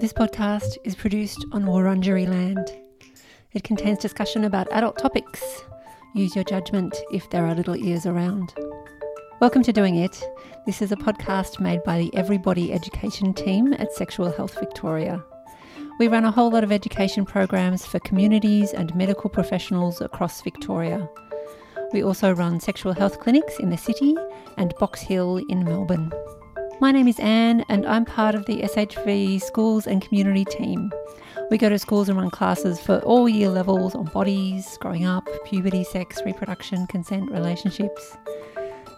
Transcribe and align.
This 0.00 0.14
podcast 0.14 0.78
is 0.82 0.94
produced 0.94 1.44
on 1.52 1.64
Wurundjeri 1.64 2.26
land. 2.26 2.72
It 3.52 3.64
contains 3.64 3.98
discussion 3.98 4.44
about 4.44 4.72
adult 4.72 4.96
topics. 4.96 5.62
Use 6.14 6.34
your 6.34 6.44
judgment 6.44 6.96
if 7.12 7.28
there 7.28 7.44
are 7.44 7.54
little 7.54 7.76
ears 7.76 8.06
around. 8.06 8.54
Welcome 9.42 9.62
to 9.62 9.74
Doing 9.74 9.96
It. 9.96 10.24
This 10.64 10.80
is 10.80 10.90
a 10.90 10.96
podcast 10.96 11.60
made 11.60 11.84
by 11.84 11.98
the 11.98 12.16
Everybody 12.16 12.72
Education 12.72 13.34
team 13.34 13.74
at 13.74 13.92
Sexual 13.92 14.32
Health 14.32 14.58
Victoria. 14.58 15.22
We 15.98 16.08
run 16.08 16.24
a 16.24 16.30
whole 16.30 16.50
lot 16.50 16.64
of 16.64 16.72
education 16.72 17.26
programs 17.26 17.84
for 17.84 17.98
communities 17.98 18.72
and 18.72 18.96
medical 18.96 19.28
professionals 19.28 20.00
across 20.00 20.40
Victoria. 20.40 21.10
We 21.92 22.02
also 22.02 22.32
run 22.32 22.58
sexual 22.58 22.94
health 22.94 23.20
clinics 23.20 23.58
in 23.58 23.68
the 23.68 23.76
city 23.76 24.16
and 24.56 24.74
Box 24.76 25.02
Hill 25.02 25.42
in 25.50 25.62
Melbourne. 25.62 26.10
My 26.80 26.92
name 26.92 27.08
is 27.08 27.20
Anne, 27.20 27.62
and 27.68 27.84
I'm 27.84 28.06
part 28.06 28.34
of 28.34 28.46
the 28.46 28.62
SHV 28.62 29.42
Schools 29.42 29.86
and 29.86 30.00
Community 30.00 30.46
team. 30.46 30.90
We 31.50 31.58
go 31.58 31.68
to 31.68 31.78
schools 31.78 32.08
and 32.08 32.18
run 32.18 32.30
classes 32.30 32.80
for 32.80 33.00
all 33.00 33.28
year 33.28 33.50
levels 33.50 33.94
on 33.94 34.06
bodies, 34.06 34.78
growing 34.80 35.04
up, 35.04 35.28
puberty, 35.44 35.84
sex, 35.84 36.22
reproduction, 36.24 36.86
consent, 36.86 37.30
relationships. 37.30 38.16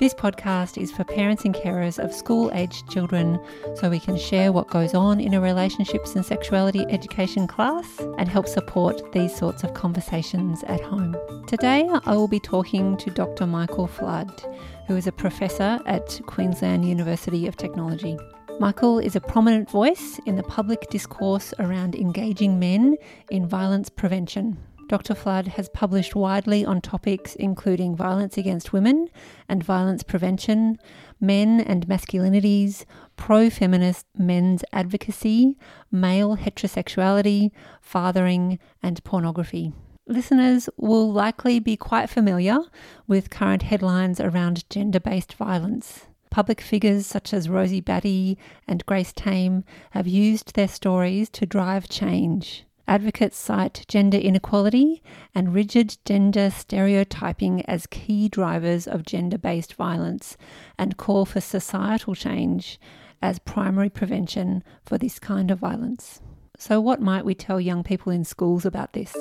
This 0.02 0.15
podcast 0.15 0.83
is 0.83 0.91
for 0.91 1.05
parents 1.05 1.45
and 1.45 1.55
carers 1.55 2.02
of 2.02 2.12
school 2.12 2.51
aged 2.55 2.91
children 2.91 3.38
so 3.77 3.88
we 3.88 4.01
can 4.01 4.19
share 4.19 4.51
what 4.51 4.66
goes 4.66 4.95
on 4.95 5.20
in 5.20 5.33
a 5.33 5.41
relationships 5.41 6.16
and 6.16 6.27
sexuality 6.27 6.84
education 6.88 7.47
class 7.47 7.87
and 8.19 8.28
help 8.28 8.48
support 8.48 9.12
these 9.12 9.33
sorts 9.33 9.62
of 9.62 9.75
conversations 9.75 10.65
at 10.65 10.80
home. 10.80 11.16
Today, 11.47 11.88
I 12.05 12.16
will 12.16 12.27
be 12.27 12.41
talking 12.41 12.97
to 12.97 13.11
Dr. 13.11 13.47
Michael 13.47 13.87
Flood 13.87 14.42
who 14.88 14.97
is 14.97 15.06
a 15.06 15.12
professor 15.12 15.78
at 15.87 16.20
Queensland 16.27 16.84
University 16.84 17.47
of 17.47 17.56
Technology. 17.56 18.19
Michael 18.59 18.98
is 18.98 19.14
a 19.14 19.20
prominent 19.20 19.70
voice 19.70 20.19
in 20.27 20.34
the 20.34 20.42
public 20.42 20.91
discourse 20.91 21.55
around 21.61 21.95
engaging 21.95 22.59
men 22.59 22.97
in 23.30 23.47
violence 23.47 23.89
prevention. 23.89 24.59
Dr. 24.92 25.14
Flood 25.14 25.48
has 25.48 25.70
published 25.70 26.14
widely 26.14 26.66
on 26.66 26.82
topics 26.82 27.34
including 27.36 27.96
violence 27.96 28.36
against 28.36 28.74
women 28.74 29.08
and 29.48 29.64
violence 29.64 30.02
prevention, 30.02 30.76
men 31.18 31.60
and 31.60 31.86
masculinities, 31.86 32.84
pro 33.16 33.48
feminist 33.48 34.04
men's 34.18 34.62
advocacy, 34.70 35.56
male 35.90 36.36
heterosexuality, 36.36 37.52
fathering, 37.80 38.58
and 38.82 39.02
pornography 39.02 39.72
listeners 40.06 40.68
will 40.76 41.10
likely 41.10 41.58
be 41.58 41.74
quite 41.74 42.10
familiar 42.10 42.58
with 43.06 43.30
current 43.30 43.62
headlines 43.62 44.20
around 44.20 44.68
gender 44.68 45.00
based 45.00 45.32
violence. 45.32 46.06
Public 46.30 46.60
figures 46.60 47.06
such 47.06 47.32
as 47.32 47.48
Rosie 47.48 47.80
Batty 47.80 48.36
and 48.68 48.84
Grace 48.84 49.14
Tame 49.14 49.64
have 49.92 50.06
used 50.06 50.54
their 50.54 50.68
stories 50.68 51.30
to 51.30 51.46
drive 51.46 51.88
change. 51.88 52.66
Advocates 52.92 53.38
cite 53.38 53.86
gender 53.88 54.18
inequality 54.18 55.02
and 55.34 55.54
rigid 55.54 55.96
gender 56.04 56.50
stereotyping 56.50 57.64
as 57.64 57.86
key 57.86 58.28
drivers 58.28 58.86
of 58.86 59.06
gender 59.06 59.38
based 59.38 59.72
violence 59.76 60.36
and 60.78 60.98
call 60.98 61.24
for 61.24 61.40
societal 61.40 62.14
change 62.14 62.78
as 63.22 63.38
primary 63.38 63.88
prevention 63.88 64.62
for 64.84 64.98
this 64.98 65.18
kind 65.18 65.50
of 65.50 65.58
violence. 65.58 66.20
So, 66.58 66.82
what 66.82 67.00
might 67.00 67.24
we 67.24 67.34
tell 67.34 67.58
young 67.58 67.82
people 67.82 68.12
in 68.12 68.26
schools 68.26 68.66
about 68.66 68.92
this? 68.92 69.16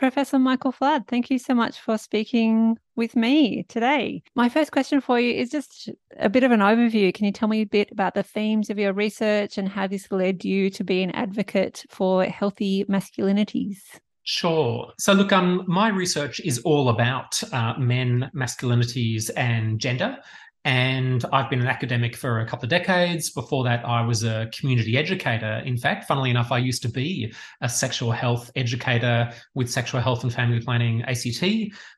Professor 0.00 0.38
Michael 0.38 0.72
Flood, 0.72 1.06
thank 1.08 1.28
you 1.28 1.38
so 1.38 1.54
much 1.54 1.78
for 1.78 1.98
speaking 1.98 2.78
with 2.96 3.14
me 3.16 3.64
today. 3.64 4.22
My 4.34 4.48
first 4.48 4.72
question 4.72 5.02
for 5.02 5.20
you 5.20 5.34
is 5.34 5.50
just 5.50 5.90
a 6.18 6.30
bit 6.30 6.42
of 6.42 6.52
an 6.52 6.60
overview. 6.60 7.12
Can 7.12 7.26
you 7.26 7.32
tell 7.32 7.48
me 7.48 7.60
a 7.60 7.66
bit 7.66 7.92
about 7.92 8.14
the 8.14 8.22
themes 8.22 8.70
of 8.70 8.78
your 8.78 8.94
research 8.94 9.58
and 9.58 9.68
how 9.68 9.86
this 9.86 10.10
led 10.10 10.42
you 10.42 10.70
to 10.70 10.84
be 10.84 11.02
an 11.02 11.10
advocate 11.10 11.84
for 11.90 12.24
healthy 12.24 12.86
masculinities? 12.86 13.76
Sure. 14.22 14.90
So, 14.98 15.12
look, 15.12 15.34
um, 15.34 15.64
my 15.66 15.88
research 15.88 16.40
is 16.40 16.60
all 16.60 16.88
about 16.88 17.42
uh, 17.52 17.74
men, 17.76 18.30
masculinities, 18.34 19.30
and 19.36 19.78
gender. 19.78 20.16
And 20.64 21.24
I've 21.32 21.48
been 21.48 21.62
an 21.62 21.66
academic 21.66 22.14
for 22.14 22.40
a 22.40 22.46
couple 22.46 22.66
of 22.66 22.70
decades. 22.70 23.30
Before 23.30 23.64
that, 23.64 23.82
I 23.86 24.02
was 24.02 24.24
a 24.24 24.50
community 24.52 24.98
educator. 24.98 25.62
In 25.64 25.78
fact, 25.78 26.04
funnily 26.06 26.28
enough, 26.28 26.52
I 26.52 26.58
used 26.58 26.82
to 26.82 26.90
be 26.90 27.32
a 27.62 27.68
sexual 27.68 28.10
health 28.10 28.50
educator 28.56 29.32
with 29.54 29.70
Sexual 29.70 30.02
Health 30.02 30.22
and 30.22 30.32
Family 30.32 30.60
Planning 30.60 31.02
ACT. 31.02 31.42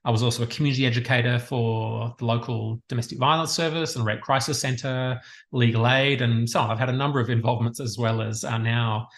I 0.05 0.11
was 0.11 0.23
also 0.23 0.45
a 0.45 0.47
community 0.47 0.87
educator 0.87 1.41
for 1.41 2.15
the 2.19 2.25
local 2.25 2.81
domestic 2.89 3.19
violence 3.19 3.51
service 3.51 3.97
and 3.97 4.05
rape 4.05 4.21
Crisis 4.21 4.61
Centre, 4.61 5.21
legal 5.51 5.89
aid, 5.89 6.23
and 6.23 6.49
so 6.49 6.61
on. 6.61 6.71
I've 6.71 6.79
had 6.79 6.89
a 6.89 6.93
number 6.93 7.19
of 7.19 7.31
involvements 7.31 7.81
as 7.81 7.99
well 7.99 8.23
as 8.23 8.45
uh, 8.45 8.59
now 8.59 9.09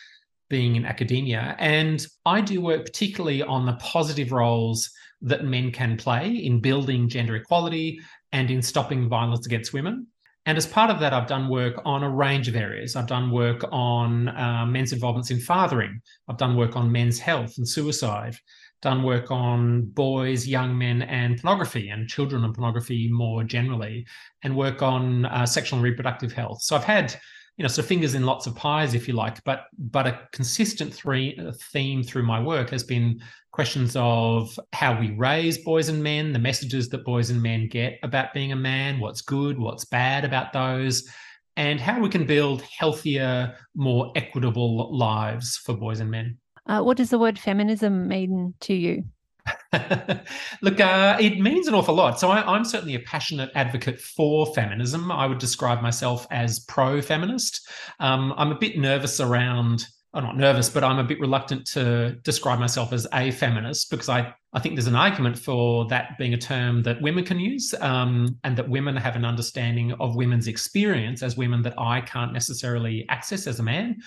being 0.48 0.76
in 0.76 0.86
academia. 0.86 1.54
And 1.58 2.06
I 2.24 2.40
do 2.40 2.62
work 2.62 2.86
particularly 2.86 3.42
on 3.42 3.66
the 3.66 3.74
positive 3.74 4.32
roles 4.32 4.90
that 5.22 5.44
men 5.44 5.72
can 5.72 5.96
play 5.96 6.28
in 6.30 6.60
building 6.60 7.08
gender 7.08 7.36
equality 7.36 8.00
and 8.34 8.50
in 8.50 8.60
stopping 8.60 9.08
violence 9.08 9.46
against 9.46 9.72
women. 9.72 10.08
And 10.46 10.58
as 10.58 10.66
part 10.66 10.90
of 10.90 10.98
that, 11.00 11.14
I've 11.14 11.28
done 11.28 11.48
work 11.48 11.80
on 11.84 12.02
a 12.02 12.10
range 12.10 12.48
of 12.48 12.56
areas. 12.56 12.96
I've 12.96 13.06
done 13.06 13.30
work 13.30 13.64
on 13.70 14.28
uh, 14.28 14.66
men's 14.66 14.92
involvements 14.92 15.30
in 15.30 15.38
fathering. 15.38 16.02
I've 16.28 16.36
done 16.36 16.56
work 16.56 16.76
on 16.76 16.92
men's 16.92 17.18
health 17.18 17.54
and 17.56 17.66
suicide. 17.66 18.36
Done 18.82 19.04
work 19.04 19.30
on 19.30 19.82
boys, 19.82 20.46
young 20.46 20.76
men, 20.76 21.02
and 21.02 21.40
pornography, 21.40 21.88
and 21.88 22.08
children 22.08 22.44
and 22.44 22.52
pornography 22.52 23.08
more 23.10 23.44
generally, 23.44 24.04
and 24.42 24.54
work 24.54 24.82
on 24.82 25.24
uh, 25.26 25.46
sexual 25.46 25.78
and 25.78 25.84
reproductive 25.84 26.32
health. 26.32 26.60
So 26.60 26.76
I've 26.76 26.84
had 26.84 27.16
you 27.56 27.62
know, 27.62 27.68
sort 27.68 27.84
of 27.84 27.86
fingers 27.86 28.14
in 28.14 28.24
lots 28.26 28.46
of 28.46 28.56
pies, 28.56 28.94
if 28.94 29.06
you 29.06 29.14
like. 29.14 29.42
But 29.44 29.66
but 29.78 30.06
a 30.06 30.20
consistent 30.32 30.92
three, 30.92 31.38
uh, 31.38 31.52
theme 31.72 32.02
through 32.02 32.24
my 32.24 32.40
work 32.40 32.70
has 32.70 32.82
been 32.82 33.20
questions 33.52 33.94
of 33.96 34.58
how 34.72 34.98
we 34.98 35.12
raise 35.12 35.58
boys 35.58 35.88
and 35.88 36.02
men, 36.02 36.32
the 36.32 36.38
messages 36.38 36.88
that 36.88 37.04
boys 37.04 37.30
and 37.30 37.40
men 37.40 37.68
get 37.68 37.98
about 38.02 38.34
being 38.34 38.50
a 38.50 38.56
man, 38.56 38.98
what's 38.98 39.20
good, 39.20 39.58
what's 39.58 39.84
bad 39.84 40.24
about 40.24 40.52
those, 40.52 41.08
and 41.56 41.80
how 41.80 42.00
we 42.00 42.08
can 42.08 42.26
build 42.26 42.62
healthier, 42.62 43.54
more 43.76 44.10
equitable 44.16 44.96
lives 44.96 45.56
for 45.58 45.74
boys 45.74 46.00
and 46.00 46.10
men. 46.10 46.36
Uh, 46.66 46.82
what 46.82 46.96
does 46.96 47.10
the 47.10 47.18
word 47.18 47.38
feminism 47.38 48.08
mean 48.08 48.54
to 48.60 48.74
you? 48.74 49.04
Look, 50.62 50.80
uh, 50.80 51.16
it 51.20 51.40
means 51.40 51.68
an 51.68 51.74
awful 51.74 51.94
lot. 51.94 52.18
So 52.18 52.30
I, 52.30 52.56
am 52.56 52.64
certainly 52.64 52.94
a 52.94 53.00
passionate 53.00 53.50
advocate 53.54 54.00
for 54.00 54.46
feminism. 54.54 55.10
I 55.10 55.26
would 55.26 55.38
describe 55.38 55.82
myself 55.82 56.26
as 56.30 56.60
pro-feminist. 56.60 57.68
Um, 58.00 58.34
I'm 58.36 58.52
a 58.52 58.58
bit 58.58 58.78
nervous 58.78 59.20
around. 59.20 59.86
I'm 60.14 60.22
not 60.22 60.36
nervous, 60.36 60.68
but 60.68 60.84
I'm 60.84 60.98
a 60.98 61.04
bit 61.04 61.18
reluctant 61.18 61.66
to 61.68 62.12
describe 62.22 62.60
myself 62.60 62.92
as 62.92 63.04
a 63.12 63.32
feminist 63.32 63.90
because 63.90 64.08
I, 64.08 64.32
I 64.52 64.60
think 64.60 64.76
there's 64.76 64.86
an 64.86 64.94
argument 64.94 65.36
for 65.36 65.88
that 65.88 66.16
being 66.18 66.34
a 66.34 66.38
term 66.38 66.84
that 66.84 67.02
women 67.02 67.24
can 67.24 67.40
use 67.40 67.74
um, 67.80 68.38
and 68.44 68.56
that 68.56 68.68
women 68.68 68.94
have 68.94 69.16
an 69.16 69.24
understanding 69.24 69.92
of 69.94 70.14
women's 70.14 70.46
experience 70.46 71.24
as 71.24 71.36
women 71.36 71.62
that 71.62 71.74
I 71.78 72.00
can't 72.00 72.32
necessarily 72.32 73.04
access 73.08 73.48
as 73.48 73.58
a 73.58 73.64
man. 73.64 74.00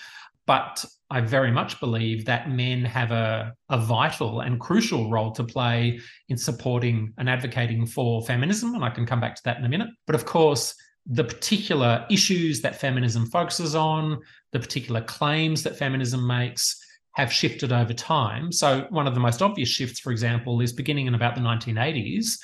But 0.48 0.82
I 1.10 1.20
very 1.20 1.52
much 1.52 1.78
believe 1.78 2.24
that 2.24 2.50
men 2.50 2.82
have 2.86 3.12
a, 3.12 3.52
a 3.68 3.76
vital 3.76 4.40
and 4.40 4.58
crucial 4.58 5.10
role 5.10 5.30
to 5.32 5.44
play 5.44 6.00
in 6.30 6.38
supporting 6.38 7.12
and 7.18 7.28
advocating 7.28 7.86
for 7.86 8.22
feminism. 8.22 8.74
And 8.74 8.82
I 8.82 8.88
can 8.88 9.04
come 9.04 9.20
back 9.20 9.36
to 9.36 9.42
that 9.44 9.58
in 9.58 9.66
a 9.66 9.68
minute. 9.68 9.90
But 10.06 10.14
of 10.14 10.24
course, 10.24 10.74
the 11.04 11.22
particular 11.22 12.06
issues 12.10 12.62
that 12.62 12.80
feminism 12.80 13.26
focuses 13.26 13.74
on, 13.74 14.20
the 14.52 14.58
particular 14.58 15.02
claims 15.02 15.62
that 15.64 15.76
feminism 15.76 16.26
makes, 16.26 16.82
have 17.12 17.30
shifted 17.30 17.70
over 17.70 17.92
time. 17.92 18.50
So, 18.50 18.86
one 18.88 19.06
of 19.06 19.12
the 19.12 19.20
most 19.20 19.42
obvious 19.42 19.68
shifts, 19.68 20.00
for 20.00 20.12
example, 20.12 20.62
is 20.62 20.72
beginning 20.72 21.08
in 21.08 21.14
about 21.14 21.34
the 21.34 21.42
1980s, 21.42 22.38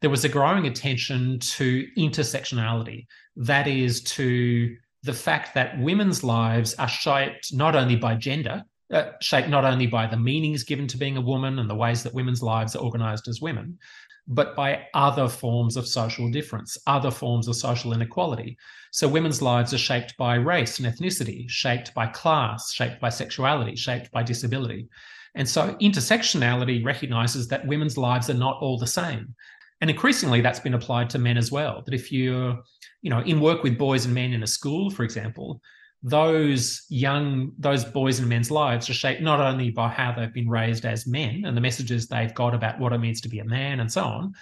there 0.00 0.10
was 0.10 0.24
a 0.24 0.28
growing 0.28 0.68
attention 0.68 1.40
to 1.40 1.86
intersectionality. 1.96 3.06
That 3.34 3.66
is, 3.66 4.00
to 4.02 4.76
the 5.02 5.12
fact 5.12 5.54
that 5.54 5.78
women's 5.78 6.24
lives 6.24 6.74
are 6.74 6.88
shaped 6.88 7.52
not 7.52 7.76
only 7.76 7.96
by 7.96 8.14
gender, 8.14 8.62
uh, 8.92 9.10
shaped 9.20 9.48
not 9.48 9.64
only 9.64 9.86
by 9.86 10.06
the 10.06 10.16
meanings 10.16 10.64
given 10.64 10.86
to 10.88 10.96
being 10.96 11.16
a 11.16 11.20
woman 11.20 11.58
and 11.58 11.68
the 11.68 11.74
ways 11.74 12.02
that 12.02 12.14
women's 12.14 12.42
lives 12.42 12.74
are 12.74 12.82
organized 12.82 13.28
as 13.28 13.40
women, 13.40 13.78
but 14.26 14.54
by 14.54 14.86
other 14.94 15.28
forms 15.28 15.76
of 15.76 15.86
social 15.86 16.30
difference, 16.30 16.76
other 16.86 17.10
forms 17.10 17.48
of 17.48 17.56
social 17.56 17.92
inequality. 17.92 18.56
So 18.90 19.08
women's 19.08 19.40
lives 19.40 19.72
are 19.72 19.78
shaped 19.78 20.16
by 20.18 20.34
race 20.34 20.78
and 20.78 20.86
ethnicity, 20.86 21.48
shaped 21.48 21.94
by 21.94 22.06
class, 22.08 22.72
shaped 22.72 23.00
by 23.00 23.08
sexuality, 23.08 23.76
shaped 23.76 24.10
by 24.10 24.22
disability. 24.22 24.88
And 25.34 25.48
so 25.48 25.74
intersectionality 25.80 26.84
recognizes 26.84 27.48
that 27.48 27.66
women's 27.66 27.96
lives 27.96 28.28
are 28.28 28.34
not 28.34 28.58
all 28.60 28.78
the 28.78 28.86
same. 28.86 29.34
And 29.80 29.90
increasingly 29.90 30.40
that's 30.40 30.60
been 30.60 30.74
applied 30.74 31.10
to 31.10 31.18
men 31.18 31.36
as 31.36 31.52
well. 31.52 31.82
That 31.84 31.94
if 31.94 32.10
you're 32.10 32.58
you 33.02 33.10
know, 33.10 33.20
in 33.20 33.40
work 33.40 33.62
with 33.62 33.78
boys 33.78 34.04
and 34.04 34.14
men 34.14 34.32
in 34.32 34.42
a 34.42 34.46
school, 34.46 34.90
for 34.90 35.04
example, 35.04 35.60
those 36.02 36.82
young, 36.88 37.52
those 37.58 37.84
boys 37.84 38.18
and 38.18 38.28
men's 38.28 38.50
lives 38.50 38.88
are 38.88 38.94
shaped 38.94 39.20
not 39.20 39.40
only 39.40 39.70
by 39.70 39.88
how 39.88 40.12
they've 40.12 40.32
been 40.32 40.48
raised 40.48 40.84
as 40.84 41.06
men 41.06 41.42
and 41.44 41.56
the 41.56 41.60
messages 41.60 42.06
they've 42.06 42.34
got 42.34 42.54
about 42.54 42.78
what 42.78 42.92
it 42.92 42.98
means 42.98 43.20
to 43.20 43.28
be 43.28 43.40
a 43.40 43.44
man 43.44 43.80
and 43.80 43.90
so 43.90 44.02
on, 44.02 44.32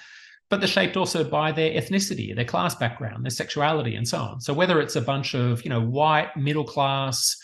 but 0.49 0.61
they're 0.61 0.69
shaped 0.69 0.97
also 0.97 1.25
by 1.25 1.51
their 1.51 1.71
ethnicity, 1.71 2.35
their 2.35 2.45
class 2.45 2.75
background, 2.75 3.25
their 3.25 3.31
sexuality, 3.31 3.97
and 3.97 4.07
so 4.07 4.19
on. 4.19 4.41
So 4.41 4.53
whether 4.55 4.81
it's 4.81 4.97
a 4.97 5.01
bunch 5.01 5.35
of 5.35 5.63
you 5.65 5.71
know 5.71 5.81
white 5.81 6.37
middle 6.37 6.65
class 6.65 7.37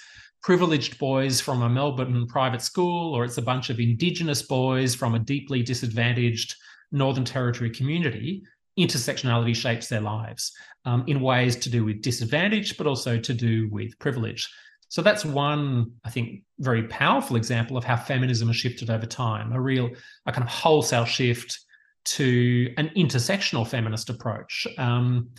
privileged 0.42 0.98
boys 0.98 1.40
from 1.40 1.62
a 1.62 1.68
Melbourne 1.68 2.26
private 2.26 2.62
school, 2.62 3.14
or 3.14 3.24
it's 3.24 3.38
a 3.38 3.42
bunch 3.42 3.70
of 3.70 3.80
Indigenous 3.80 4.42
boys 4.42 4.94
from 4.94 5.14
a 5.14 5.18
deeply 5.18 5.62
disadvantaged 5.62 6.56
Northern 6.92 7.24
Territory 7.24 7.70
community, 7.70 8.44
intersectionality 8.78 9.54
shapes 9.54 9.88
their 9.88 10.00
lives 10.00 10.52
um, 10.84 11.04
in 11.06 11.20
ways 11.20 11.56
to 11.56 11.70
do 11.70 11.84
with 11.84 12.02
disadvantage, 12.02 12.76
but 12.76 12.86
also 12.86 13.18
to 13.18 13.34
do 13.34 13.68
with 13.70 13.98
privilege. 13.98 14.48
So 14.88 15.00
that's 15.00 15.24
one, 15.24 15.92
I 16.04 16.10
think, 16.10 16.42
very 16.58 16.84
powerful 16.84 17.36
example 17.36 17.76
of 17.76 17.84
how 17.84 17.96
feminism 17.96 18.48
has 18.48 18.56
shifted 18.56 18.90
over 18.90 19.06
time, 19.06 19.52
a 19.52 19.60
real, 19.60 19.90
a 20.26 20.32
kind 20.32 20.44
of 20.46 20.50
wholesale 20.50 21.06
shift 21.06 21.58
to 22.04 22.72
an 22.76 22.90
intersectional 22.96 23.66
feminist 23.66 24.10
approach. 24.10 24.66
Um, 24.76 25.30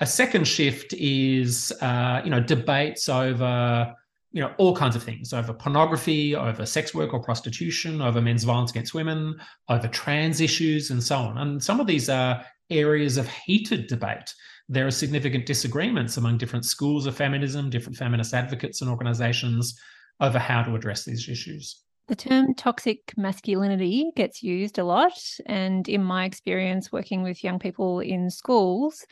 a 0.00 0.06
second 0.06 0.48
shift 0.48 0.94
is, 0.94 1.72
uh, 1.80 2.22
you 2.24 2.30
know, 2.30 2.40
debates 2.40 3.08
over 3.08 3.94
you 4.32 4.40
know 4.40 4.52
all 4.58 4.74
kinds 4.74 4.96
of 4.96 5.02
things 5.02 5.32
over 5.32 5.52
pornography 5.52 6.34
over 6.34 6.64
sex 6.64 6.94
work 6.94 7.12
or 7.12 7.22
prostitution 7.22 8.00
over 8.00 8.20
men's 8.20 8.44
violence 8.44 8.70
against 8.70 8.94
women 8.94 9.38
over 9.68 9.86
trans 9.88 10.40
issues 10.40 10.90
and 10.90 11.02
so 11.02 11.16
on. 11.16 11.38
And 11.38 11.62
some 11.62 11.80
of 11.80 11.86
these 11.86 12.08
are 12.08 12.44
areas 12.70 13.18
of 13.18 13.28
heated 13.28 13.86
debate. 13.86 14.34
There 14.68 14.86
are 14.86 14.90
significant 14.90 15.44
disagreements 15.44 16.16
among 16.16 16.38
different 16.38 16.64
schools 16.64 17.06
of 17.06 17.14
feminism 17.14 17.70
different 17.70 17.96
feminist 17.96 18.32
advocates 18.32 18.80
and 18.80 18.90
organizations 18.90 19.78
over 20.20 20.38
how 20.38 20.62
to 20.62 20.74
address 20.74 21.04
these 21.04 21.28
issues. 21.28 21.82
The 22.08 22.16
term 22.16 22.54
toxic 22.54 23.12
masculinity 23.16 24.10
gets 24.16 24.42
used 24.42 24.78
a 24.78 24.84
lot 24.84 25.18
and 25.46 25.88
in 25.88 26.02
my 26.02 26.24
experience 26.24 26.90
working 26.90 27.22
with 27.22 27.44
young 27.44 27.58
people 27.58 28.00
in 28.00 28.28
schools 28.28 29.06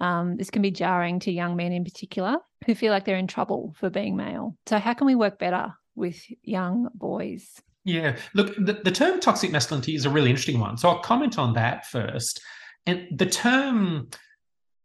um, 0.00 0.36
this 0.36 0.50
can 0.50 0.62
be 0.62 0.70
jarring 0.70 1.20
to 1.20 1.32
young 1.32 1.56
men 1.56 1.72
in 1.72 1.84
particular 1.84 2.36
who 2.66 2.74
feel 2.74 2.92
like 2.92 3.04
they're 3.04 3.16
in 3.16 3.26
trouble 3.26 3.74
for 3.78 3.90
being 3.90 4.16
male. 4.16 4.56
So, 4.66 4.78
how 4.78 4.94
can 4.94 5.06
we 5.06 5.14
work 5.14 5.38
better 5.38 5.72
with 5.94 6.20
young 6.42 6.88
boys? 6.94 7.60
Yeah, 7.84 8.16
look, 8.34 8.54
the, 8.56 8.80
the 8.84 8.90
term 8.90 9.20
toxic 9.20 9.50
masculinity 9.50 9.94
is 9.94 10.04
a 10.04 10.10
really 10.10 10.30
interesting 10.30 10.60
one. 10.60 10.76
So, 10.76 10.88
I'll 10.88 11.00
comment 11.00 11.38
on 11.38 11.54
that 11.54 11.86
first. 11.86 12.40
And 12.86 13.06
the 13.10 13.26
term 13.26 14.08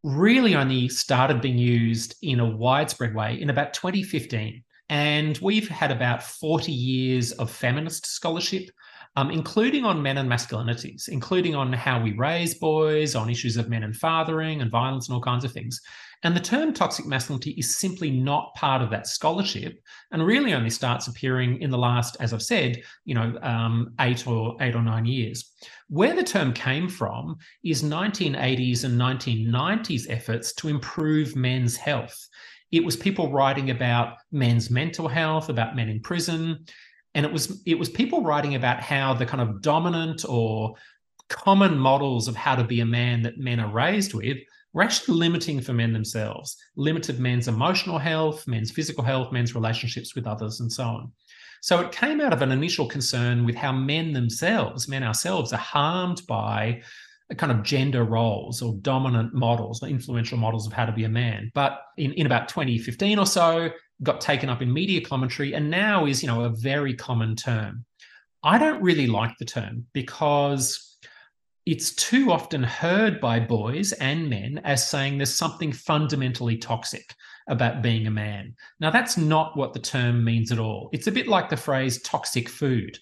really 0.04 0.56
only 0.56 0.90
started 0.90 1.42
being 1.42 1.58
used 1.58 2.16
in 2.22 2.40
a 2.40 2.50
widespread 2.50 3.14
way 3.14 3.40
in 3.40 3.50
about 3.50 3.74
2015. 3.74 4.64
And 4.90 5.38
we've 5.38 5.70
had 5.70 5.92
about 5.92 6.24
40 6.24 6.72
years 6.72 7.32
of 7.34 7.50
feminist 7.52 8.08
scholarship 8.08 8.70
um, 9.16 9.30
including 9.30 9.84
on 9.84 10.02
men 10.02 10.18
and 10.18 10.30
masculinities, 10.30 11.10
including 11.10 11.56
on 11.56 11.74
how 11.74 12.02
we 12.02 12.14
raise 12.14 12.56
boys, 12.56 13.16
on 13.16 13.30
issues 13.30 13.58
of 13.58 13.70
men 13.70 13.84
and 13.84 13.96
fathering 13.96 14.62
and 14.62 14.72
violence 14.72 15.08
and 15.08 15.16
all 15.16 15.22
kinds 15.22 15.44
of 15.44 15.52
things. 15.52 15.82
And 16.24 16.36
the 16.36 16.40
term 16.40 16.72
toxic 16.72 17.06
masculinity 17.08 17.52
is 17.52 17.78
simply 17.78 18.12
not 18.12 18.54
part 18.56 18.82
of 18.82 18.92
that 18.92 19.08
scholarship, 19.08 19.82
and 20.12 20.26
really 20.26 20.54
only 20.54 20.70
starts 20.70 21.08
appearing 21.08 21.62
in 21.62 21.72
the 21.72 21.78
last, 21.78 22.16
as 22.20 22.32
I've 22.32 22.44
said, 22.44 22.82
you 23.06 23.16
know, 23.16 23.38
um, 23.42 23.94
eight 24.00 24.28
or 24.28 24.56
eight 24.62 24.76
or 24.76 24.84
nine 24.84 25.06
years. 25.06 25.52
Where 25.90 26.16
the 26.16 26.24
term 26.24 26.54
came 26.54 26.88
from 26.88 27.38
is 27.66 27.84
1980s 27.84 28.84
and 28.84 29.02
1990s 29.02 30.06
efforts 30.10 30.54
to 30.54 30.70
improve 30.70 31.36
men's 31.36 31.76
health. 31.76 32.16
It 32.72 32.86
was 32.86 32.96
people 32.96 33.32
writing 33.32 33.72
about 33.72 34.14
men's 34.32 34.70
mental 34.70 35.08
health, 35.08 35.50
about 35.50 35.76
men 35.76 35.90
in 35.90 36.02
prison 36.02 36.66
and 37.16 37.26
it 37.26 37.32
was 37.32 37.62
it 37.66 37.78
was 37.78 37.90
people 37.90 38.24
writing 38.24 38.56
about 38.56 38.80
how 38.82 39.14
the 39.14 39.26
kind 39.26 39.42
of 39.42 39.62
dominant 39.62 40.26
or 40.28 40.76
common 41.30 41.78
models 41.78 42.28
of 42.28 42.36
how 42.36 42.56
to 42.56 42.64
be 42.64 42.82
a 42.82 42.86
man 42.86 43.22
that 43.22 43.38
men 43.38 43.60
are 43.60 43.72
raised 43.72 44.14
with 44.14 44.38
were 44.74 44.84
actually 44.84 45.18
limiting 45.18 45.60
for 45.62 45.74
men 45.74 45.92
themselves, 45.92 46.58
limited 46.76 47.20
men's 47.20 47.48
emotional 47.48 47.98
health, 47.98 48.48
men's 48.48 48.72
physical 48.72 49.04
health, 49.04 49.32
men's 49.32 49.56
relationships 49.56 50.16
with 50.16 50.28
others, 50.28 50.62
and 50.62 50.72
so 50.72 50.84
on. 50.84 51.12
So 51.62 51.80
it 51.80 51.92
came 51.92 52.22
out 52.22 52.34
of 52.34 52.42
an 52.42 52.52
initial 52.52 52.88
concern 52.88 53.46
with 53.46 53.56
how 53.56 53.72
men 53.72 54.14
themselves, 54.14 54.88
men 54.88 55.04
ourselves, 55.04 55.54
are 55.54 55.58
harmed 55.58 56.26
by 56.28 56.82
kind 57.38 57.52
of 57.52 57.64
gender 57.64 58.04
roles 58.04 58.62
or 58.62 58.74
dominant 58.82 59.34
models, 59.34 59.84
influential 59.84 60.38
models 60.38 60.68
of 60.68 60.74
how 60.74 60.86
to 60.86 60.92
be 60.92 61.04
a 61.04 61.10
man. 61.10 61.52
But 61.54 61.82
in, 61.98 62.14
in 62.14 62.26
about 62.26 62.50
2015 62.50 63.20
or 63.20 63.26
so, 63.26 63.70
got 64.04 64.22
taken 64.22 64.50
up 64.50 64.62
in 64.62 64.74
media 64.74 65.02
commentary 65.02 65.54
and 65.54 65.70
now 65.70 66.06
is, 66.06 66.22
you 66.22 66.28
know, 66.28 66.44
a 66.44 66.50
very 66.50 66.94
common 66.94 67.36
term. 67.36 67.86
I 68.44 68.58
don't 68.58 68.82
really 68.82 69.08
like 69.08 69.38
the 69.38 69.46
term 69.46 69.86
because 69.94 70.98
it's 71.66 71.94
too 71.94 72.32
often 72.32 72.64
heard 72.64 73.22
by 73.22 73.40
boys 73.40 73.92
and 73.94 74.30
men 74.30 74.60
as 74.64 74.88
saying 74.88 75.18
there's 75.18 75.34
something 75.34 75.72
fundamentally 75.72 76.58
toxic 76.58 77.14
about 77.48 77.84
being 77.84 78.08
a 78.08 78.12
man. 78.12 78.56
Now, 78.80 78.90
that's 78.90 79.18
not 79.18 79.56
what 79.56 79.74
the 79.74 79.80
term 79.80 80.24
means 80.24 80.52
at 80.52 80.60
all. 80.60 80.90
It's 80.92 81.08
a 81.08 81.12
bit 81.12 81.28
like 81.28 81.50
the 81.50 81.58
phrase 81.58 82.02
toxic 82.02 82.50
food. 82.50 82.98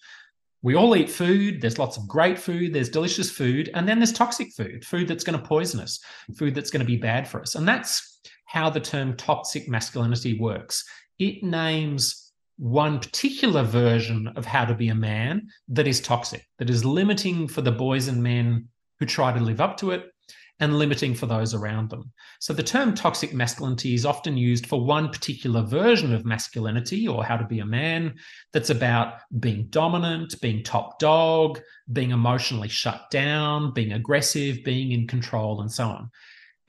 We 0.62 0.76
all 0.76 0.96
eat 0.96 1.10
food. 1.10 1.62
There's 1.62 1.80
lots 1.80 1.96
of 1.96 2.08
great 2.08 2.38
food. 2.38 2.74
There's 2.74 2.90
delicious 2.90 3.32
food. 3.32 3.70
And 3.74 3.88
then 3.88 4.00
there's 4.00 4.12
toxic 4.12 4.52
food, 4.52 4.84
food 4.84 5.08
that's 5.08 5.24
going 5.24 5.40
to 5.40 5.46
poison 5.46 5.80
us, 5.80 6.02
food 6.38 6.54
that's 6.54 6.70
going 6.70 6.82
to 6.82 6.86
be 6.86 6.98
bad 6.98 7.28
for 7.28 7.42
us. 7.42 7.56
And 7.56 7.66
that's 7.66 8.20
how 8.50 8.68
the 8.68 8.80
term 8.80 9.16
toxic 9.16 9.70
masculinity 9.70 10.40
works. 10.40 10.84
It 11.20 11.44
names 11.44 12.32
one 12.58 13.00
particular 13.00 13.62
version 13.62 14.28
of 14.36 14.44
how 14.44 14.66
to 14.66 14.74
be 14.74 14.90
a 14.90 14.96
man 14.96 15.48
that 15.68 15.88
is 15.88 16.02
toxic, 16.02 16.44
that 16.58 16.70
is 16.70 16.84
limiting 16.84 17.48
for 17.48 17.62
the 17.62 17.72
boys 17.72 18.08
and 18.08 18.24
men 18.24 18.68
who 19.00 19.06
try 19.06 19.32
to 19.32 19.40
live 19.40 19.62
up 19.62 19.78
to 19.78 19.92
it 19.92 20.12
and 20.60 20.80
limiting 20.80 21.14
for 21.14 21.28
those 21.28 21.54
around 21.54 21.92
them. 21.92 22.12
So 22.40 22.52
the 22.52 22.64
term 22.64 22.96
toxic 22.96 23.36
masculinity 23.36 23.94
is 23.94 24.04
often 24.04 24.36
used 24.36 24.66
for 24.66 24.84
one 24.84 25.10
particular 25.10 25.62
version 25.62 26.12
of 26.12 26.26
masculinity 26.26 27.08
or 27.08 27.24
how 27.24 27.38
to 27.38 27.46
be 27.46 27.60
a 27.60 27.66
man 27.66 28.16
that's 28.52 28.72
about 28.72 29.20
being 29.40 29.68
dominant, 29.70 30.42
being 30.42 30.64
top 30.64 30.98
dog, 30.98 31.62
being 31.94 32.10
emotionally 32.10 32.68
shut 32.68 33.12
down, 33.12 33.74
being 33.74 33.94
aggressive, 33.94 34.64
being 34.66 34.92
in 34.92 35.06
control, 35.08 35.62
and 35.62 35.72
so 35.72 35.86
on. 35.86 36.10